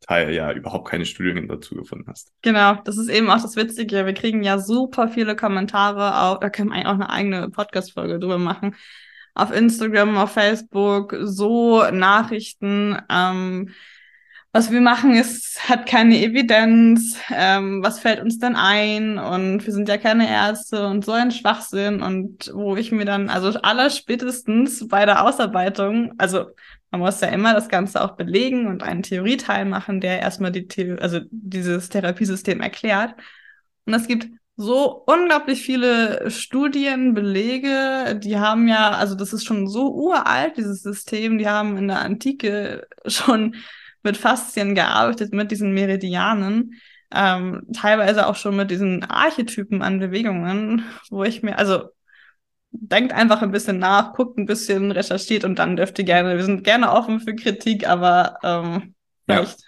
Teil 0.00 0.32
ja 0.32 0.52
überhaupt 0.52 0.88
keine 0.88 1.04
Studien 1.04 1.46
dazu 1.48 1.74
gefunden 1.74 2.06
hast. 2.08 2.32
Genau, 2.42 2.74
das 2.84 2.96
ist 2.96 3.08
eben 3.08 3.30
auch 3.30 3.42
das 3.42 3.56
Witzige. 3.56 4.06
Wir 4.06 4.14
kriegen 4.14 4.42
ja 4.42 4.58
super 4.58 5.08
viele 5.08 5.36
Kommentare 5.36 6.20
auf, 6.22 6.38
da 6.40 6.50
können 6.50 6.70
wir 6.70 6.76
eigentlich 6.76 6.86
auch 6.86 6.92
eine 6.94 7.10
eigene 7.10 7.50
Podcast-Folge 7.50 8.18
drüber 8.18 8.38
machen. 8.38 8.74
Auf 9.38 9.52
Instagram, 9.52 10.16
auf 10.18 10.32
Facebook, 10.32 11.16
so 11.22 11.84
Nachrichten. 11.90 12.98
Ähm, 13.08 13.70
was 14.52 14.72
wir 14.72 14.80
machen, 14.80 15.14
ist, 15.14 15.68
hat 15.68 15.86
keine 15.86 16.18
Evidenz. 16.20 17.16
Ähm, 17.30 17.82
was 17.82 18.00
fällt 18.00 18.20
uns 18.20 18.38
denn 18.38 18.56
ein? 18.56 19.18
Und 19.18 19.64
wir 19.64 19.72
sind 19.72 19.88
ja 19.88 19.98
keine 19.98 20.28
Ärzte 20.28 20.86
und 20.86 21.04
so 21.04 21.12
ein 21.12 21.30
Schwachsinn. 21.30 22.02
Und 22.02 22.50
wo 22.54 22.74
ich 22.76 22.90
mir 22.90 23.04
dann, 23.04 23.28
also 23.28 23.60
aller 23.60 23.90
spätestens 23.90 24.88
bei 24.88 25.04
der 25.06 25.24
Ausarbeitung, 25.24 26.14
also 26.18 26.46
man 26.90 27.02
muss 27.02 27.20
ja 27.20 27.28
immer 27.28 27.54
das 27.54 27.68
Ganze 27.68 28.02
auch 28.02 28.16
belegen 28.16 28.66
und 28.66 28.82
einen 28.82 29.02
Theorieteil 29.02 29.66
machen, 29.66 30.00
der 30.00 30.20
erstmal 30.20 30.50
die 30.50 30.66
The 30.68 30.96
also 31.00 31.20
dieses 31.30 31.90
Therapiesystem 31.90 32.60
erklärt. 32.60 33.14
Und 33.84 33.94
es 33.94 34.08
gibt 34.08 34.28
so 34.60 35.04
unglaublich 35.06 35.62
viele 35.62 36.28
Studien, 36.32 37.14
Belege, 37.14 38.18
die 38.20 38.38
haben 38.38 38.66
ja, 38.66 38.90
also 38.90 39.14
das 39.14 39.32
ist 39.32 39.44
schon 39.44 39.68
so 39.68 39.94
uralt, 39.94 40.56
dieses 40.56 40.82
System, 40.82 41.38
die 41.38 41.46
haben 41.46 41.76
in 41.76 41.86
der 41.86 42.00
Antike 42.00 42.88
schon 43.06 43.54
mit 44.02 44.16
Faszien 44.16 44.74
gearbeitet, 44.74 45.32
mit 45.32 45.52
diesen 45.52 45.74
Meridianen, 45.74 46.74
ähm, 47.12 47.68
teilweise 47.72 48.26
auch 48.26 48.34
schon 48.34 48.56
mit 48.56 48.72
diesen 48.72 49.04
Archetypen 49.04 49.80
an 49.80 50.00
Bewegungen, 50.00 50.82
wo 51.08 51.22
ich 51.22 51.44
mir, 51.44 51.56
also 51.56 51.90
denkt 52.72 53.12
einfach 53.12 53.42
ein 53.42 53.52
bisschen 53.52 53.78
nach, 53.78 54.12
guckt 54.12 54.38
ein 54.38 54.46
bisschen, 54.46 54.90
recherchiert 54.90 55.44
und 55.44 55.60
dann 55.60 55.76
dürft 55.76 56.00
ihr 56.00 56.04
gerne, 56.04 56.36
wir 56.36 56.44
sind 56.44 56.64
gerne 56.64 56.90
offen 56.90 57.20
für 57.20 57.36
Kritik, 57.36 57.88
aber 57.88 58.38
ähm, 58.42 58.96
vielleicht, 59.24 59.60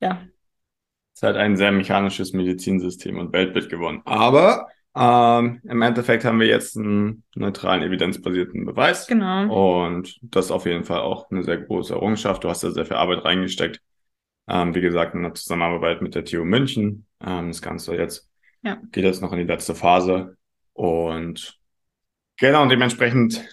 ja. 0.00 0.08
ja. 0.08 0.33
Es 1.14 1.22
hat 1.22 1.36
ein 1.36 1.56
sehr 1.56 1.72
mechanisches 1.72 2.32
Medizinsystem 2.32 3.18
und 3.18 3.32
Weltbild 3.32 3.70
gewonnen. 3.70 4.02
Aber 4.04 4.68
ähm, 4.96 5.60
im 5.64 5.82
Endeffekt 5.82 6.24
haben 6.24 6.40
wir 6.40 6.46
jetzt 6.46 6.76
einen 6.76 7.22
neutralen, 7.34 7.82
evidenzbasierten 7.82 8.64
Beweis. 8.64 9.06
Genau. 9.06 9.84
Und 9.86 10.18
das 10.22 10.46
ist 10.46 10.50
auf 10.50 10.66
jeden 10.66 10.84
Fall 10.84 11.00
auch 11.00 11.30
eine 11.30 11.44
sehr 11.44 11.58
große 11.58 11.94
Errungenschaft. 11.94 12.42
Du 12.42 12.48
hast 12.48 12.64
da 12.64 12.70
sehr 12.70 12.86
viel 12.86 12.96
Arbeit 12.96 13.24
reingesteckt. 13.24 13.80
Ähm, 14.48 14.74
wie 14.74 14.80
gesagt, 14.80 15.14
in 15.14 15.22
der 15.22 15.34
Zusammenarbeit 15.34 16.02
mit 16.02 16.14
der 16.14 16.24
TU 16.24 16.44
München. 16.44 17.06
Ähm, 17.24 17.48
das 17.48 17.62
Ganze 17.62 17.94
jetzt 17.94 18.28
ja. 18.62 18.78
geht 18.92 19.04
jetzt 19.04 19.22
noch 19.22 19.32
in 19.32 19.38
die 19.38 19.44
letzte 19.44 19.74
Phase. 19.74 20.36
Und 20.72 21.58
Genau, 22.36 22.62
und 22.62 22.68
dementsprechend 22.68 23.44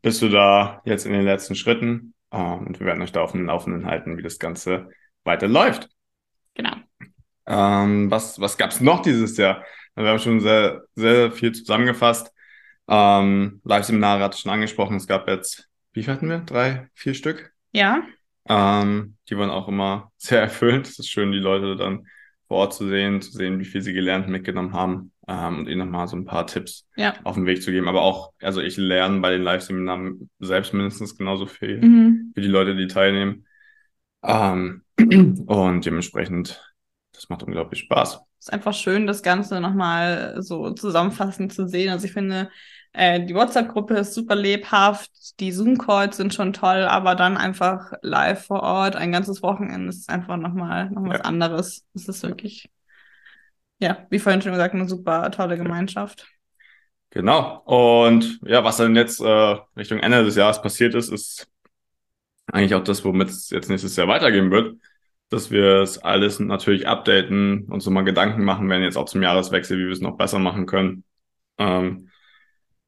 bist 0.00 0.22
du 0.22 0.28
da 0.28 0.80
jetzt 0.84 1.04
in 1.04 1.12
den 1.12 1.24
letzten 1.24 1.54
Schritten. 1.54 2.14
Ähm, 2.32 2.66
und 2.66 2.80
wir 2.80 2.86
werden 2.86 3.02
euch 3.02 3.12
da 3.12 3.20
auf 3.20 3.32
dem 3.32 3.46
Laufenden 3.46 3.86
halten, 3.86 4.16
wie 4.16 4.22
das 4.22 4.38
Ganze 4.38 4.88
weiterläuft. 5.24 5.90
Genau. 6.54 6.76
Ähm, 7.50 8.10
was 8.10 8.40
was 8.40 8.56
gab 8.56 8.70
es 8.70 8.80
noch 8.80 9.02
dieses 9.02 9.36
Jahr? 9.36 9.64
Wir 9.96 10.06
haben 10.06 10.20
schon 10.20 10.40
sehr, 10.40 10.82
sehr 10.94 11.32
viel 11.32 11.52
zusammengefasst. 11.52 12.32
Ähm, 12.88 13.60
Live-Seminare 13.64 14.22
hatte 14.22 14.36
ich 14.36 14.42
schon 14.42 14.52
angesprochen. 14.52 14.96
Es 14.96 15.06
gab 15.08 15.28
jetzt, 15.28 15.68
wie 15.92 16.04
viel 16.04 16.12
hatten 16.12 16.28
wir? 16.28 16.38
Drei, 16.40 16.88
vier 16.94 17.14
Stück? 17.14 17.52
Ja. 17.72 18.02
Ähm, 18.48 19.16
die 19.28 19.36
waren 19.36 19.50
auch 19.50 19.68
immer 19.68 20.12
sehr 20.16 20.40
erfüllend. 20.40 20.88
Es 20.88 20.98
ist 20.98 21.10
schön, 21.10 21.32
die 21.32 21.38
Leute 21.38 21.76
dann 21.76 22.06
vor 22.46 22.58
Ort 22.58 22.74
zu 22.74 22.88
sehen, 22.88 23.20
zu 23.20 23.32
sehen, 23.32 23.58
wie 23.58 23.64
viel 23.64 23.82
sie 23.82 23.92
gelernt 23.92 24.28
mitgenommen 24.28 24.72
haben 24.72 25.12
ähm, 25.28 25.60
und 25.60 25.68
ihnen 25.68 25.78
nochmal 25.78 26.08
so 26.08 26.16
ein 26.16 26.24
paar 26.24 26.46
Tipps 26.46 26.88
ja. 26.96 27.14
auf 27.24 27.34
den 27.34 27.46
Weg 27.46 27.62
zu 27.62 27.70
geben. 27.70 27.88
Aber 27.88 28.02
auch, 28.02 28.32
also 28.40 28.60
ich 28.60 28.76
lerne 28.76 29.20
bei 29.20 29.30
den 29.30 29.42
Live-Seminaren 29.42 30.30
selbst 30.38 30.72
mindestens 30.72 31.16
genauso 31.16 31.46
viel 31.46 31.80
mhm. 31.80 32.32
wie 32.34 32.40
die 32.40 32.48
Leute, 32.48 32.74
die 32.74 32.88
teilnehmen. 32.88 33.46
Ähm, 34.22 34.82
und 35.46 35.86
dementsprechend, 35.86 36.69
das 37.20 37.28
macht 37.28 37.42
unglaublich 37.42 37.80
Spaß. 37.80 38.20
Es 38.38 38.46
ist 38.46 38.52
einfach 38.52 38.72
schön, 38.72 39.06
das 39.06 39.22
Ganze 39.22 39.60
nochmal 39.60 40.36
so 40.38 40.70
zusammenfassend 40.70 41.52
zu 41.52 41.68
sehen. 41.68 41.90
Also 41.90 42.06
ich 42.06 42.12
finde, 42.12 42.50
äh, 42.92 43.24
die 43.24 43.34
WhatsApp-Gruppe 43.34 43.94
ist 43.98 44.14
super 44.14 44.34
lebhaft, 44.34 45.10
die 45.40 45.52
Zoom-Calls 45.52 46.16
sind 46.16 46.32
schon 46.32 46.52
toll, 46.52 46.82
aber 46.82 47.14
dann 47.14 47.36
einfach 47.36 47.92
live 48.02 48.46
vor 48.46 48.62
Ort, 48.62 48.96
ein 48.96 49.12
ganzes 49.12 49.42
Wochenende 49.42 49.90
ist 49.90 50.08
einfach 50.08 50.36
nochmal 50.36 50.90
noch 50.90 51.02
was 51.08 51.18
ja. 51.18 51.24
anderes. 51.24 51.84
Es 51.94 52.08
ist 52.08 52.22
wirklich 52.22 52.70
ja, 53.80 54.06
wie 54.10 54.18
vorhin 54.18 54.42
schon 54.42 54.52
gesagt, 54.52 54.74
eine 54.74 54.88
super 54.88 55.30
tolle 55.30 55.56
Gemeinschaft. 55.56 56.28
Genau. 57.10 57.62
Und 57.64 58.38
ja, 58.44 58.62
was 58.62 58.76
dann 58.76 58.94
jetzt 58.94 59.20
äh, 59.20 59.56
Richtung 59.76 59.98
Ende 59.98 60.22
des 60.24 60.36
Jahres 60.36 60.62
passiert 60.62 60.94
ist, 60.94 61.08
ist 61.08 61.48
eigentlich 62.46 62.74
auch 62.74 62.84
das, 62.84 63.04
womit 63.04 63.30
es 63.30 63.50
jetzt 63.50 63.68
nächstes 63.68 63.96
Jahr 63.96 64.06
weitergehen 64.06 64.50
wird. 64.50 64.76
Dass 65.30 65.50
wir 65.50 65.76
es 65.76 65.98
alles 65.98 66.40
natürlich 66.40 66.86
updaten, 66.86 67.66
uns 67.70 67.84
so 67.84 67.90
mal 67.90 68.02
Gedanken 68.02 68.44
machen 68.44 68.68
werden, 68.68 68.82
jetzt 68.82 68.96
auch 68.96 69.06
zum 69.06 69.22
Jahreswechsel, 69.22 69.78
wie 69.78 69.86
wir 69.86 69.92
es 69.92 70.00
noch 70.00 70.16
besser 70.16 70.38
machen 70.38 70.66
können. 70.66 71.04
Ähm, 71.58 72.08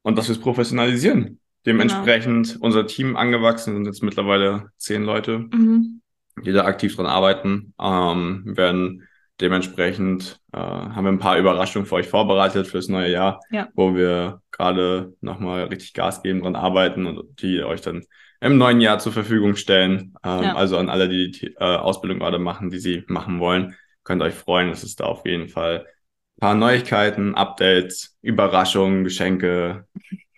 und 0.02 0.18
dass 0.18 0.28
wir 0.28 0.34
es 0.34 0.40
professionalisieren. 0.40 1.38
Dementsprechend 1.64 2.54
genau. 2.54 2.66
unser 2.66 2.86
Team 2.86 3.16
angewachsen, 3.16 3.74
sind 3.74 3.86
jetzt 3.86 4.02
mittlerweile 4.02 4.70
zehn 4.76 5.04
Leute, 5.04 5.38
mhm. 5.38 6.02
die 6.44 6.52
da 6.52 6.64
aktiv 6.64 6.96
dran 6.96 7.06
arbeiten. 7.06 7.74
Ähm, 7.80 8.42
werden 8.44 9.06
Dementsprechend 9.42 10.40
äh, 10.52 10.58
haben 10.58 11.04
wir 11.04 11.10
ein 11.10 11.18
paar 11.18 11.36
Überraschungen 11.36 11.84
für 11.84 11.96
euch 11.96 12.06
vorbereitet 12.06 12.68
fürs 12.68 12.88
neue 12.88 13.10
Jahr, 13.10 13.40
ja. 13.50 13.68
wo 13.74 13.96
wir 13.96 14.40
gerade 14.52 15.14
nochmal 15.20 15.64
richtig 15.64 15.94
Gas 15.94 16.22
geben, 16.22 16.42
dran 16.42 16.54
arbeiten 16.54 17.06
und 17.06 17.42
die 17.42 17.64
euch 17.64 17.80
dann 17.80 18.04
im 18.42 18.58
neuen 18.58 18.80
Jahr 18.80 18.98
zur 18.98 19.12
Verfügung 19.12 19.54
stellen. 19.54 20.14
Ähm, 20.24 20.42
ja. 20.42 20.54
Also 20.54 20.76
an 20.76 20.88
alle, 20.88 21.08
die 21.08 21.30
die 21.30 21.46
äh, 21.54 21.76
Ausbildung 21.76 22.18
gerade 22.18 22.38
machen, 22.38 22.70
die 22.70 22.78
sie 22.78 23.04
machen 23.06 23.38
wollen, 23.38 23.76
könnt 24.02 24.20
euch 24.20 24.34
freuen, 24.34 24.68
dass 24.68 24.82
es 24.82 24.96
da 24.96 25.04
auf 25.04 25.24
jeden 25.24 25.48
Fall 25.48 25.86
ein 26.36 26.40
paar 26.40 26.54
Neuigkeiten, 26.54 27.36
Updates, 27.36 28.18
Überraschungen, 28.20 29.04
Geschenke 29.04 29.86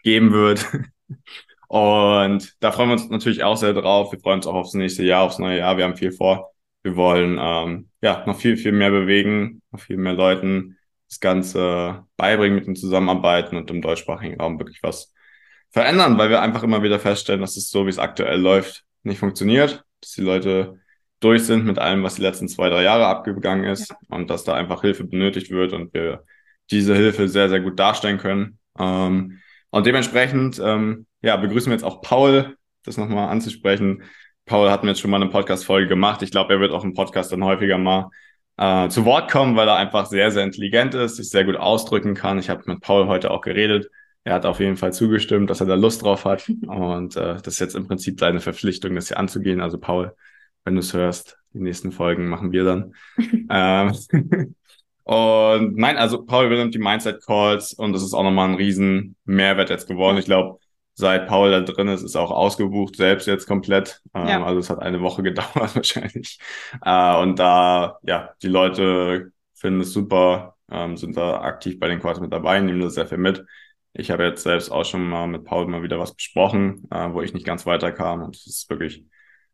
geben 0.03 0.33
wird. 0.33 0.67
Und 1.69 2.55
da 2.61 2.73
freuen 2.73 2.91
wir 2.91 2.93
uns 2.93 3.09
natürlich 3.09 3.43
auch 3.43 3.57
sehr 3.57 3.73
drauf. 3.73 4.13
Wir 4.13 4.21
freuen 4.21 4.37
uns 4.37 4.47
auch 4.47 4.55
aufs 4.55 4.75
nächste 4.75 5.03
Jahr, 5.03 5.23
aufs 5.23 5.39
neue 5.39 5.59
Jahr. 5.59 5.79
Wir 5.79 5.85
haben 5.85 5.97
viel 5.97 6.13
vor. 6.13 6.53
Wir 6.83 6.97
wollen 6.97 7.39
ähm, 7.41 7.89
ja 8.03 8.23
noch 8.27 8.39
viel, 8.39 8.59
viel 8.59 8.73
mehr 8.73 8.91
bewegen, 8.91 9.63
noch 9.73 9.81
viel 9.81 9.97
mehr 9.97 10.13
Leuten 10.13 10.77
das 11.09 11.21
Ganze 11.21 12.05
beibringen 12.19 12.57
mit 12.57 12.67
dem 12.67 12.77
Zusammenarbeiten 12.77 13.57
und 13.57 13.71
im 13.71 13.81
deutschsprachigen 13.81 14.39
Raum 14.39 14.59
wirklich 14.59 14.83
was 14.83 15.14
verändern, 15.75 16.17
weil 16.19 16.31
wir 16.31 16.41
einfach 16.41 16.63
immer 16.63 16.85
wieder 16.85 17.01
feststellen, 17.01 17.41
dass 17.41 17.57
es 17.57 17.69
so, 17.69 17.85
wie 17.85 17.91
es 17.91 17.99
aktuell 17.99 18.41
läuft, 18.41 18.85
nicht 19.03 19.19
funktioniert, 19.19 19.85
dass 20.01 20.13
die 20.13 20.23
Leute 20.23 20.79
durch 21.19 21.45
sind 21.45 21.67
mit 21.67 21.81
allem, 21.81 22.05
was 22.05 22.15
die 22.15 22.23
letzten 22.23 22.47
zwei, 22.47 22.69
drei 22.71 22.85
Jahre 22.85 23.07
abgegangen 23.07 23.65
ist 23.65 23.91
ja. 23.91 23.97
und 24.09 24.31
dass 24.31 24.45
da 24.45 24.55
einfach 24.55 24.83
Hilfe 24.83 25.03
benötigt 25.03 25.51
wird 25.51 25.73
und 25.73 25.93
wir 25.93 26.23
diese 26.71 26.95
Hilfe 26.95 27.29
sehr, 27.29 27.49
sehr 27.49 27.59
gut 27.59 27.77
darstellen 27.77 28.19
können. 28.19 28.59
Ähm, 28.79 29.41
und 29.71 29.85
dementsprechend 29.85 30.61
ähm, 30.65 31.07
ja, 31.23 31.37
begrüßen 31.37 31.71
wir 31.71 31.75
jetzt 31.75 31.85
auch 31.85 32.03
Paul, 32.03 32.57
das 32.85 32.97
nochmal 32.97 33.29
anzusprechen. 33.29 34.05
Paul 34.47 34.71
hat 34.71 34.85
mir 34.85 34.91
jetzt 34.91 35.01
schon 35.01 35.11
mal 35.11 35.21
eine 35.21 35.31
Podcast-Folge 35.31 35.89
gemacht. 35.89 36.23
Ich 36.23 36.31
glaube, 36.31 36.55
er 36.55 36.61
wird 36.61 36.71
auch 36.71 36.85
im 36.85 36.95
Podcast 36.95 37.33
dann 37.33 37.43
häufiger 37.43 37.79
mal 37.79 38.11
äh, 38.59 38.89
zu 38.91 39.05
Wort 39.05 39.29
kommen, 39.29 39.57
weil 39.57 39.67
er 39.67 39.75
einfach 39.75 40.07
sehr, 40.07 40.31
sehr 40.31 40.45
intelligent 40.45 40.95
ist, 40.95 41.17
sich 41.17 41.31
sehr 41.31 41.45
gut 41.45 41.57
ausdrücken 41.57 42.15
kann. 42.15 42.39
Ich 42.39 42.49
habe 42.49 42.63
mit 42.67 42.81
Paul 42.81 43.09
heute 43.09 43.33
auch 43.33 43.41
geredet. 43.41 43.91
Er 44.25 44.35
hat 44.35 44.47
auf 44.47 44.59
jeden 44.59 44.77
Fall 44.77 44.93
zugestimmt, 44.93 45.51
dass 45.51 45.61
er 45.61 45.67
da 45.67 45.75
Lust 45.75 46.03
drauf 46.03 46.25
hat. 46.25 46.49
Und 46.67 47.17
äh, 47.17 47.37
das 47.37 47.55
ist 47.55 47.61
jetzt 47.61 47.77
im 47.77 47.87
Prinzip 47.87 48.19
seine 48.19 48.41
Verpflichtung, 48.41 48.95
das 48.95 49.09
hier 49.09 49.19
anzugehen. 49.19 49.61
Also 49.61 49.79
Paul, 49.79 50.17
wenn 50.65 50.75
du 50.75 50.81
es 50.81 50.95
hörst, 50.95 51.39
die 51.53 51.61
nächsten 51.61 51.93
Folgen 51.93 52.29
machen 52.29 52.51
wir 52.51 52.65
dann. 52.65 52.95
ähm, 53.51 53.93
und 55.05 55.77
nein, 55.77 55.99
also 55.99 56.25
Paul 56.25 56.47
übernimmt 56.47 56.75
die 56.75 56.79
Mindset 56.79 57.23
Calls 57.25 57.75
und 57.75 57.93
das 57.93 58.03
ist 58.03 58.15
auch 58.15 58.23
nochmal 58.23 58.49
ein 58.49 58.55
riesen 58.55 59.15
Mehrwert 59.27 59.69
jetzt 59.69 59.87
geworden. 59.87 60.17
Ich 60.17 60.25
glaube, 60.25 60.59
seit 60.95 61.27
Paul 61.27 61.51
da 61.51 61.61
drin 61.61 61.89
ist, 61.89 62.03
ist 62.03 62.17
auch 62.17 62.31
ausgebucht, 62.31 62.97
selbst 62.97 63.27
jetzt 63.27 63.47
komplett. 63.47 64.01
Ähm, 64.15 64.27
ja. 64.27 64.45
Also 64.45 64.59
es 64.61 64.71
hat 64.71 64.79
eine 64.81 65.03
Woche 65.03 65.23
gedauert 65.23 65.77
wahrscheinlich. 65.77 66.39
Äh, 66.83 67.17
und 67.17 67.39
da, 67.39 67.99
ja, 68.03 68.31
die 68.43 68.49
Leute 68.49 69.33
finden 69.55 69.81
es 69.81 69.93
super, 69.93 70.57
ähm, 70.71 70.97
sind 70.97 71.17
da 71.17 71.43
aktiv 71.43 71.79
bei 71.79 71.89
den 71.89 72.01
Quarters 72.01 72.23
mit 72.23 72.33
dabei, 72.33 72.61
nehmen 72.61 72.81
das 72.81 72.95
sehr 72.95 73.07
viel 73.07 73.19
mit. 73.19 73.45
Ich 73.95 74.11
habe 74.11 74.25
jetzt 74.25 74.43
selbst 74.43 74.71
auch 74.71 74.85
schon 74.85 75.09
mal 75.09 75.27
mit 75.27 75.45
Paul 75.45 75.67
mal 75.69 75.83
wieder 75.83 75.99
was 75.99 76.15
besprochen, 76.15 76.87
äh, 76.91 77.13
wo 77.13 77.23
ich 77.23 77.33
nicht 77.33 77.47
ganz 77.47 77.65
weiterkam. 77.65 78.23
Und 78.23 78.37
es 78.37 78.47
ist 78.47 78.69
wirklich, 78.69 79.05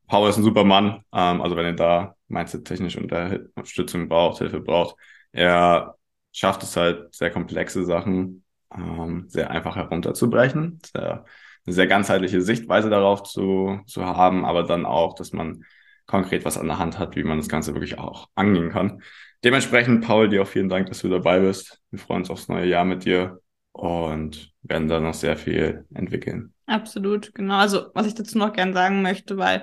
Paul 0.06 0.28
ist 0.28 0.38
ein 0.38 0.42
super 0.42 0.64
Mann. 0.64 1.04
Ähm, 1.12 1.42
also 1.42 1.56
wenn 1.56 1.66
ihr 1.66 1.74
da 1.74 2.16
mindset 2.28 2.64
technisch 2.64 2.96
Unterstützung 2.96 4.08
braucht, 4.08 4.38
Hilfe 4.38 4.60
braucht, 4.60 4.96
er 5.32 5.96
schafft 6.32 6.62
es 6.62 6.76
halt, 6.76 7.14
sehr 7.14 7.30
komplexe 7.30 7.84
Sachen 7.84 8.44
ähm, 8.74 9.24
sehr 9.28 9.50
einfach 9.50 9.76
herunterzubrechen, 9.76 10.80
sehr, 10.84 11.24
eine 11.66 11.74
sehr 11.74 11.86
ganzheitliche 11.86 12.40
Sichtweise 12.40 12.90
darauf 12.90 13.22
zu, 13.24 13.80
zu 13.86 14.04
haben, 14.06 14.44
aber 14.44 14.62
dann 14.62 14.86
auch, 14.86 15.14
dass 15.14 15.32
man 15.32 15.64
konkret 16.06 16.44
was 16.44 16.58
an 16.58 16.66
der 16.66 16.78
Hand 16.78 16.98
hat, 16.98 17.16
wie 17.16 17.24
man 17.24 17.38
das 17.38 17.48
Ganze 17.48 17.74
wirklich 17.74 17.98
auch 17.98 18.28
angehen 18.34 18.70
kann. 18.70 19.02
Dementsprechend, 19.44 20.04
Paul, 20.04 20.28
dir 20.28 20.42
auch 20.42 20.46
vielen 20.48 20.68
Dank, 20.68 20.88
dass 20.88 21.00
du 21.00 21.08
dabei 21.08 21.40
bist. 21.40 21.80
Wir 21.90 21.98
freuen 21.98 22.20
uns 22.20 22.30
aufs 22.30 22.48
neue 22.48 22.66
Jahr 22.66 22.84
mit 22.84 23.04
dir 23.04 23.40
und 23.72 24.52
werden 24.62 24.88
da 24.88 25.00
noch 25.00 25.14
sehr 25.14 25.36
viel 25.36 25.86
entwickeln. 25.94 26.52
Absolut, 26.66 27.34
genau. 27.34 27.56
Also, 27.56 27.90
was 27.94 28.06
ich 28.06 28.14
dazu 28.14 28.38
noch 28.38 28.52
gern 28.52 28.72
sagen 28.72 29.02
möchte, 29.02 29.36
weil 29.36 29.62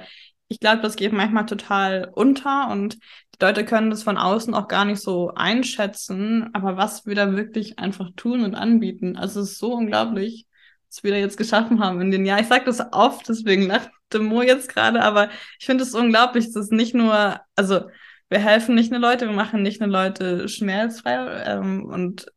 ich 0.50 0.60
glaube, 0.60 0.82
das 0.82 0.96
geht 0.96 1.14
manchmal 1.14 1.46
total 1.46 2.12
unter 2.14 2.70
und 2.70 2.96
die 2.96 3.46
Leute 3.46 3.66
können 3.66 3.90
das 3.90 4.04
von 4.04 4.18
außen 4.18 4.54
auch 4.54 4.68
gar 4.68 4.86
nicht 4.86 5.02
so 5.02 5.34
einschätzen, 5.36 6.50
aber 6.54 6.78
was 6.78 7.06
wir 7.06 7.16
da 7.16 7.36
wirklich 7.36 7.80
einfach 7.80 8.10
tun 8.16 8.44
und 8.44 8.56
anbieten, 8.56 9.18
also 9.18 9.42
es 9.42 9.52
ist 9.52 9.60
so 9.60 9.74
unglaublich, 9.74 10.48
was 10.90 11.04
wir 11.04 11.12
da 11.12 11.18
jetzt 11.18 11.38
geschaffen 11.38 11.80
haben 11.82 12.02
in 12.02 12.12
den 12.12 12.26
Jahren. 12.26 12.42
Ich 12.42 12.48
sage 12.48 12.66
das 12.66 12.82
oft, 12.94 13.28
deswegen 13.28 13.68
lacht 13.68 13.92
Mo 14.20 14.42
jetzt 14.42 14.70
gerade, 14.70 15.04
aber 15.04 15.30
ich 15.60 15.66
finde 15.66 15.84
es 15.84 15.94
unglaublich, 15.94 16.54
dass 16.54 16.70
nicht 16.72 16.96
nur, 16.96 17.40
also 17.56 17.82
wir 18.30 18.40
helfen 18.40 18.74
nicht 18.74 18.92
nur 18.92 19.02
Leute, 19.02 19.28
wir 19.28 19.36
machen 19.36 19.62
nicht 19.62 19.82
nur 19.82 19.90
Leute 19.90 20.48
schmerzfrei 20.48 21.44
ähm, 21.46 21.86
und 21.86 22.28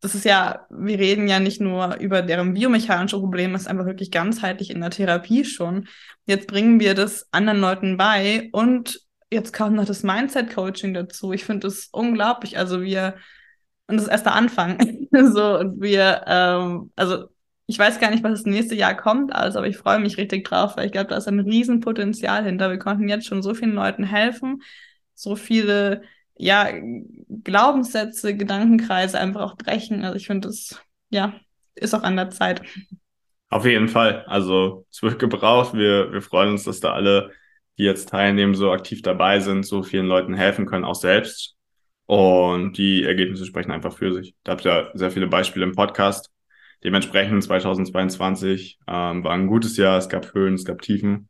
das 0.00 0.14
ist 0.14 0.24
ja, 0.24 0.66
wir 0.70 0.98
reden 0.98 1.28
ja 1.28 1.40
nicht 1.40 1.60
nur 1.60 1.96
über 1.96 2.22
deren 2.22 2.54
biomechanische 2.54 3.18
Probleme, 3.18 3.54
es 3.54 3.62
ist 3.62 3.68
einfach 3.68 3.86
wirklich 3.86 4.10
ganzheitlich 4.10 4.70
in 4.70 4.80
der 4.80 4.90
Therapie 4.90 5.44
schon. 5.44 5.88
Jetzt 6.26 6.46
bringen 6.48 6.80
wir 6.80 6.94
das 6.94 7.28
anderen 7.32 7.60
Leuten 7.60 7.96
bei 7.96 8.48
und 8.52 9.00
jetzt 9.30 9.52
kommt 9.52 9.76
noch 9.76 9.86
das 9.86 10.02
Mindset-Coaching 10.02 10.94
dazu. 10.94 11.32
Ich 11.32 11.44
finde 11.44 11.66
das 11.66 11.88
unglaublich. 11.92 12.58
Also 12.58 12.82
wir, 12.82 13.16
und 13.86 13.96
das 13.96 14.04
ist 14.04 14.10
erst 14.10 14.26
der 14.26 14.34
Anfang. 14.34 15.08
so, 15.32 15.58
und 15.58 15.80
wir, 15.80 16.22
ähm, 16.26 16.92
also 16.96 17.28
ich 17.66 17.78
weiß 17.78 17.98
gar 17.98 18.10
nicht, 18.10 18.22
was 18.22 18.42
das 18.42 18.46
nächste 18.46 18.76
Jahr 18.76 18.96
kommt, 18.96 19.34
also, 19.34 19.58
aber 19.58 19.66
ich 19.66 19.76
freue 19.76 19.98
mich 19.98 20.18
richtig 20.18 20.44
drauf, 20.44 20.76
weil 20.76 20.86
ich 20.86 20.92
glaube, 20.92 21.08
da 21.08 21.16
ist 21.16 21.26
ein 21.26 21.40
Riesenpotenzial 21.40 22.44
hinter. 22.44 22.70
Wir 22.70 22.78
konnten 22.78 23.08
jetzt 23.08 23.26
schon 23.26 23.42
so 23.42 23.54
vielen 23.54 23.74
Leuten 23.74 24.04
helfen, 24.04 24.62
so 25.14 25.34
viele 25.34 26.02
ja, 26.36 26.68
Glaubenssätze, 27.44 28.36
Gedankenkreise 28.36 29.18
einfach 29.18 29.42
auch 29.42 29.56
brechen. 29.56 30.04
Also 30.04 30.16
ich 30.16 30.26
finde, 30.26 30.48
das 30.48 30.80
ja, 31.10 31.34
ist 31.74 31.94
auch 31.94 32.02
an 32.02 32.16
der 32.16 32.30
Zeit. 32.30 32.62
Auf 33.48 33.64
jeden 33.64 33.88
Fall. 33.88 34.24
Also 34.26 34.86
es 34.90 35.02
wird 35.02 35.18
gebraucht. 35.18 35.74
Wir, 35.74 36.12
wir 36.12 36.22
freuen 36.22 36.50
uns, 36.50 36.64
dass 36.64 36.80
da 36.80 36.92
alle, 36.92 37.30
die 37.78 37.84
jetzt 37.84 38.08
teilnehmen, 38.08 38.54
so 38.54 38.72
aktiv 38.72 39.02
dabei 39.02 39.40
sind, 39.40 39.64
so 39.64 39.82
vielen 39.82 40.06
Leuten 40.06 40.34
helfen 40.34 40.66
können, 40.66 40.84
auch 40.84 40.94
selbst. 40.94 41.54
Und 42.06 42.78
die 42.78 43.04
Ergebnisse 43.04 43.46
sprechen 43.46 43.72
einfach 43.72 43.96
für 43.96 44.12
sich. 44.12 44.34
Da 44.44 44.52
habt 44.52 44.64
ihr 44.64 44.90
sehr 44.94 45.10
viele 45.10 45.26
Beispiele 45.26 45.64
im 45.64 45.74
Podcast. 45.74 46.30
Dementsprechend 46.84 47.42
2022 47.42 48.78
ähm, 48.86 49.24
war 49.24 49.32
ein 49.32 49.46
gutes 49.46 49.76
Jahr. 49.76 49.98
Es 49.98 50.08
gab 50.08 50.34
Höhen, 50.34 50.54
es 50.54 50.64
gab 50.64 50.82
Tiefen, 50.82 51.28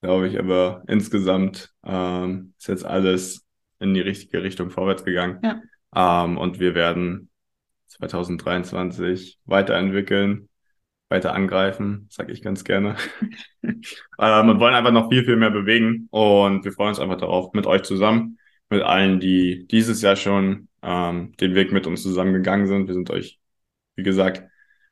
glaube 0.00 0.28
ich. 0.28 0.38
Aber 0.38 0.82
insgesamt 0.88 1.72
ähm, 1.84 2.54
ist 2.58 2.68
jetzt 2.68 2.84
alles 2.84 3.45
in 3.78 3.94
die 3.94 4.00
richtige 4.00 4.42
Richtung 4.42 4.70
vorwärts 4.70 5.04
gegangen. 5.04 5.40
Ja. 5.42 6.24
Ähm, 6.24 6.38
und 6.38 6.60
wir 6.60 6.74
werden 6.74 7.30
2023 7.86 9.38
weiterentwickeln, 9.44 10.48
weiter 11.08 11.34
angreifen, 11.34 12.08
sage 12.10 12.32
ich 12.32 12.42
ganz 12.42 12.64
gerne. 12.64 12.96
ähm, 13.62 14.48
und 14.48 14.60
wollen 14.60 14.74
einfach 14.74 14.92
noch 14.92 15.10
viel, 15.10 15.24
viel 15.24 15.36
mehr 15.36 15.50
bewegen. 15.50 16.08
Und 16.10 16.64
wir 16.64 16.72
freuen 16.72 16.90
uns 16.90 17.00
einfach 17.00 17.18
darauf, 17.18 17.52
mit 17.52 17.66
euch 17.66 17.82
zusammen, 17.82 18.38
mit 18.70 18.82
allen, 18.82 19.20
die 19.20 19.66
dieses 19.68 20.02
Jahr 20.02 20.16
schon 20.16 20.68
ähm, 20.82 21.32
den 21.36 21.54
Weg 21.54 21.72
mit 21.72 21.86
uns 21.86 22.02
zusammengegangen 22.02 22.66
sind. 22.66 22.88
Wir 22.88 22.94
sind 22.94 23.10
euch, 23.10 23.38
wie 23.94 24.02
gesagt, 24.02 24.42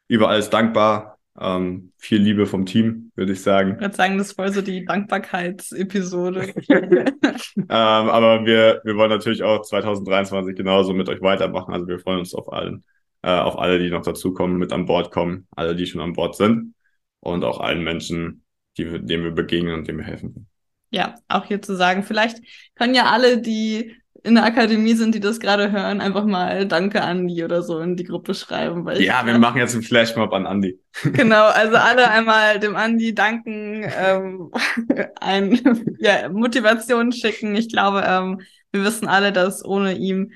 über 0.09 0.29
alles 0.29 0.51
dankbar. 0.51 1.14
Ähm, 1.41 1.93
viel 1.99 2.23
Liebe 2.23 2.47
vom 2.47 2.65
Team, 2.65 3.11
würde 3.17 3.33
ich 3.33 3.43
sagen. 3.43 3.73
Ich 3.75 3.81
würde 3.81 3.97
sagen, 3.97 4.19
das 4.19 4.29
ist 4.29 4.37
voll 4.37 4.53
so 4.53 4.63
die 4.63 4.85
Dankbarkeitsepisode. 4.85 6.55
ähm, 6.69 7.67
aber 7.69 8.47
wir, 8.47 8.81
wir 8.85 8.97
wollen 8.97 9.11
natürlich 9.11 9.43
auch 9.43 9.63
2023 9.63 10.55
genauso 10.55 10.93
mit 10.93 11.09
euch 11.09 11.21
weitermachen. 11.21 11.75
Also 11.75 11.89
wir 11.89 11.99
freuen 11.99 12.21
uns 12.21 12.35
auf 12.35 12.53
allen, 12.53 12.85
äh, 13.23 13.31
auf 13.31 13.59
alle, 13.59 13.81
die 13.81 13.91
noch 13.91 14.03
dazukommen, 14.03 14.59
mit 14.59 14.73
an 14.73 14.87
Bord 14.87 15.11
kommen, 15.11 15.49
alle, 15.57 15.75
die 15.75 15.87
schon 15.87 16.01
an 16.01 16.13
Bord 16.13 16.37
sind 16.37 16.75
und 17.19 17.45
auch 17.45 17.59
allen 17.59 17.83
Menschen, 17.83 18.45
die, 18.79 18.85
denen 18.85 19.25
wir 19.25 19.33
begegnen 19.33 19.75
und 19.75 19.89
denen 19.89 19.99
wir 19.99 20.07
helfen 20.07 20.35
können. 20.35 20.49
Ja, 20.91 21.17
auch 21.27 21.47
hier 21.47 21.61
zu 21.61 21.75
sagen, 21.75 22.05
vielleicht 22.05 22.39
können 22.77 22.95
ja 22.95 23.07
alle, 23.07 23.41
die 23.41 23.97
in 24.25 24.37
der 24.37 24.45
Akademie 24.45 24.95
sind, 24.95 25.15
die 25.15 25.21
das 25.21 25.39
gerade 25.39 25.71
hören, 25.71 26.01
einfach 26.01 26.25
mal 26.25 26.67
Danke 26.67 27.03
Andi 27.03 27.45
oder 27.45 27.63
so 27.63 27.79
in 27.79 27.95
die 27.95 28.05
Gruppe 28.05 28.35
schreiben. 28.35 28.87
Weil 28.87 29.03
ja, 29.03 29.25
wir 29.27 29.39
machen 29.39 29.59
jetzt 29.59 29.75
einen 29.75 29.83
Flashmob 29.83 30.33
an 30.33 30.47
Andi. 30.47 30.81
Genau, 31.13 31.47
also 31.47 31.77
alle 31.77 32.11
einmal 32.11 32.59
dem 32.59 32.75
Andi 32.75 33.15
danken, 33.15 33.85
ähm, 33.97 34.51
ein 35.21 35.97
ja, 35.99 36.31
Motivation 36.31 37.13
schicken. 37.13 37.55
Ich 37.55 37.69
glaube, 37.69 38.03
ähm, 38.07 38.41
wir 38.73 38.83
wissen 38.83 39.09
alle, 39.09 39.31
dass 39.31 39.63
ohne 39.63 39.95
ihm 39.95 40.33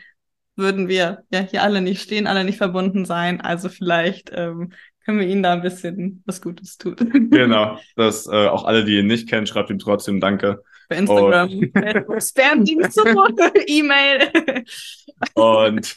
würden 0.55 0.89
wir 0.89 1.25
ja 1.31 1.41
hier 1.41 1.63
alle 1.63 1.81
nicht 1.81 2.03
stehen, 2.03 2.27
alle 2.27 2.45
nicht 2.45 2.59
verbunden 2.59 3.07
sein. 3.07 3.41
Also 3.41 3.71
vielleicht 3.71 4.31
ähm, 4.35 4.73
können 5.05 5.21
wir 5.21 5.27
ihnen 5.27 5.43
da 5.43 5.55
ein 5.55 5.63
bisschen 5.63 6.23
was 6.27 6.43
Gutes 6.43 6.77
tun. 6.77 7.31
Genau, 7.31 7.79
dass 7.97 8.27
äh, 8.27 8.49
auch 8.49 8.65
alle, 8.65 8.85
die 8.85 8.99
ihn 8.99 9.07
nicht 9.07 9.31
kennen, 9.31 9.47
schreibt 9.47 9.71
ihm 9.71 9.79
trotzdem 9.79 10.21
Danke. 10.21 10.63
Bei 10.89 10.97
Instagram, 10.97 11.51
Spam-Dienst, 12.19 12.99
E-Mail. 13.67 14.65
Und 15.35 15.95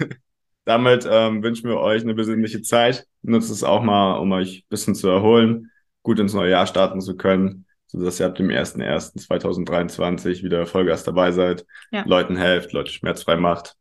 damit 0.65 1.08
ähm, 1.10 1.41
wünschen 1.43 1.69
wir 1.69 1.77
euch 1.77 2.01
eine 2.04 2.13
besinnliche 2.13 2.62
Zeit. 2.62 3.06
Nutzt 3.21 3.49
es 3.49 3.63
auch 3.63 3.82
mal, 3.82 4.17
um 4.17 4.32
euch 4.34 4.60
ein 4.60 4.69
bisschen 4.69 4.95
zu 4.95 5.08
erholen, 5.08 5.71
gut 6.04 6.19
ins 6.19 6.34
neue 6.34 6.51
Jahr 6.51 6.67
starten 6.67 6.99
zu 7.01 7.15
können, 7.15 7.65
sodass 7.88 8.19
ihr 8.19 8.25
ab 8.25 8.36
dem 8.36 8.49
01.01.2023 8.49 10.43
wieder 10.43 10.65
Vollgas 10.65 11.04
dabei 11.04 11.32
seid, 11.32 11.65
ja. 11.91 12.04
Leuten 12.06 12.36
helft, 12.36 12.73
Leute 12.73 12.91
schmerzfrei 12.91 13.38
macht. 13.38 13.75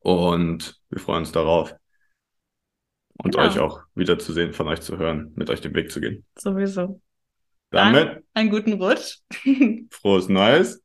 Und 0.00 0.80
wir 0.88 1.00
freuen 1.00 1.20
uns 1.20 1.32
darauf. 1.32 1.74
Und 3.18 3.34
genau. 3.34 3.46
euch 3.46 3.58
auch 3.58 3.82
wiederzusehen, 3.94 4.52
von 4.52 4.68
euch 4.68 4.80
zu 4.80 4.96
hören, 4.98 5.32
mit 5.36 5.50
euch 5.50 5.60
den 5.60 5.74
Weg 5.74 5.92
zu 5.92 6.00
gehen. 6.00 6.24
Sowieso. 6.36 7.00
Damit 7.72 8.08
Dann 8.08 8.22
einen 8.34 8.50
guten 8.50 8.74
Rutsch. 8.74 9.18
frohes 9.90 10.28
Neues. 10.28 10.82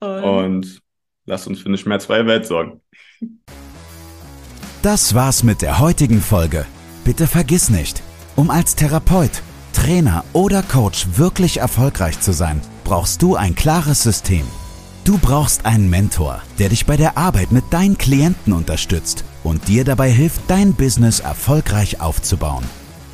Und, 0.00 0.24
und 0.24 0.82
lasst 1.24 1.46
uns 1.46 1.60
für 1.60 1.66
eine 1.66 1.78
schmerzfreie 1.78 2.26
Welt 2.26 2.46
sorgen. 2.46 2.80
Das 4.82 5.14
war's 5.14 5.42
mit 5.42 5.62
der 5.62 5.78
heutigen 5.78 6.20
Folge. 6.20 6.66
Bitte 7.04 7.26
vergiss 7.26 7.70
nicht, 7.70 8.02
um 8.36 8.50
als 8.50 8.76
Therapeut, 8.76 9.42
Trainer 9.72 10.24
oder 10.32 10.62
Coach 10.62 11.06
wirklich 11.16 11.58
erfolgreich 11.58 12.20
zu 12.20 12.32
sein, 12.32 12.60
brauchst 12.84 13.22
du 13.22 13.36
ein 13.36 13.54
klares 13.54 14.02
System. 14.02 14.46
Du 15.04 15.18
brauchst 15.18 15.64
einen 15.66 15.88
Mentor, 15.88 16.42
der 16.58 16.68
dich 16.68 16.84
bei 16.84 16.96
der 16.96 17.16
Arbeit 17.16 17.50
mit 17.50 17.64
deinen 17.70 17.96
Klienten 17.96 18.52
unterstützt 18.52 19.24
und 19.42 19.66
dir 19.68 19.84
dabei 19.84 20.10
hilft, 20.10 20.42
dein 20.48 20.74
Business 20.74 21.20
erfolgreich 21.20 22.00
aufzubauen. 22.00 22.64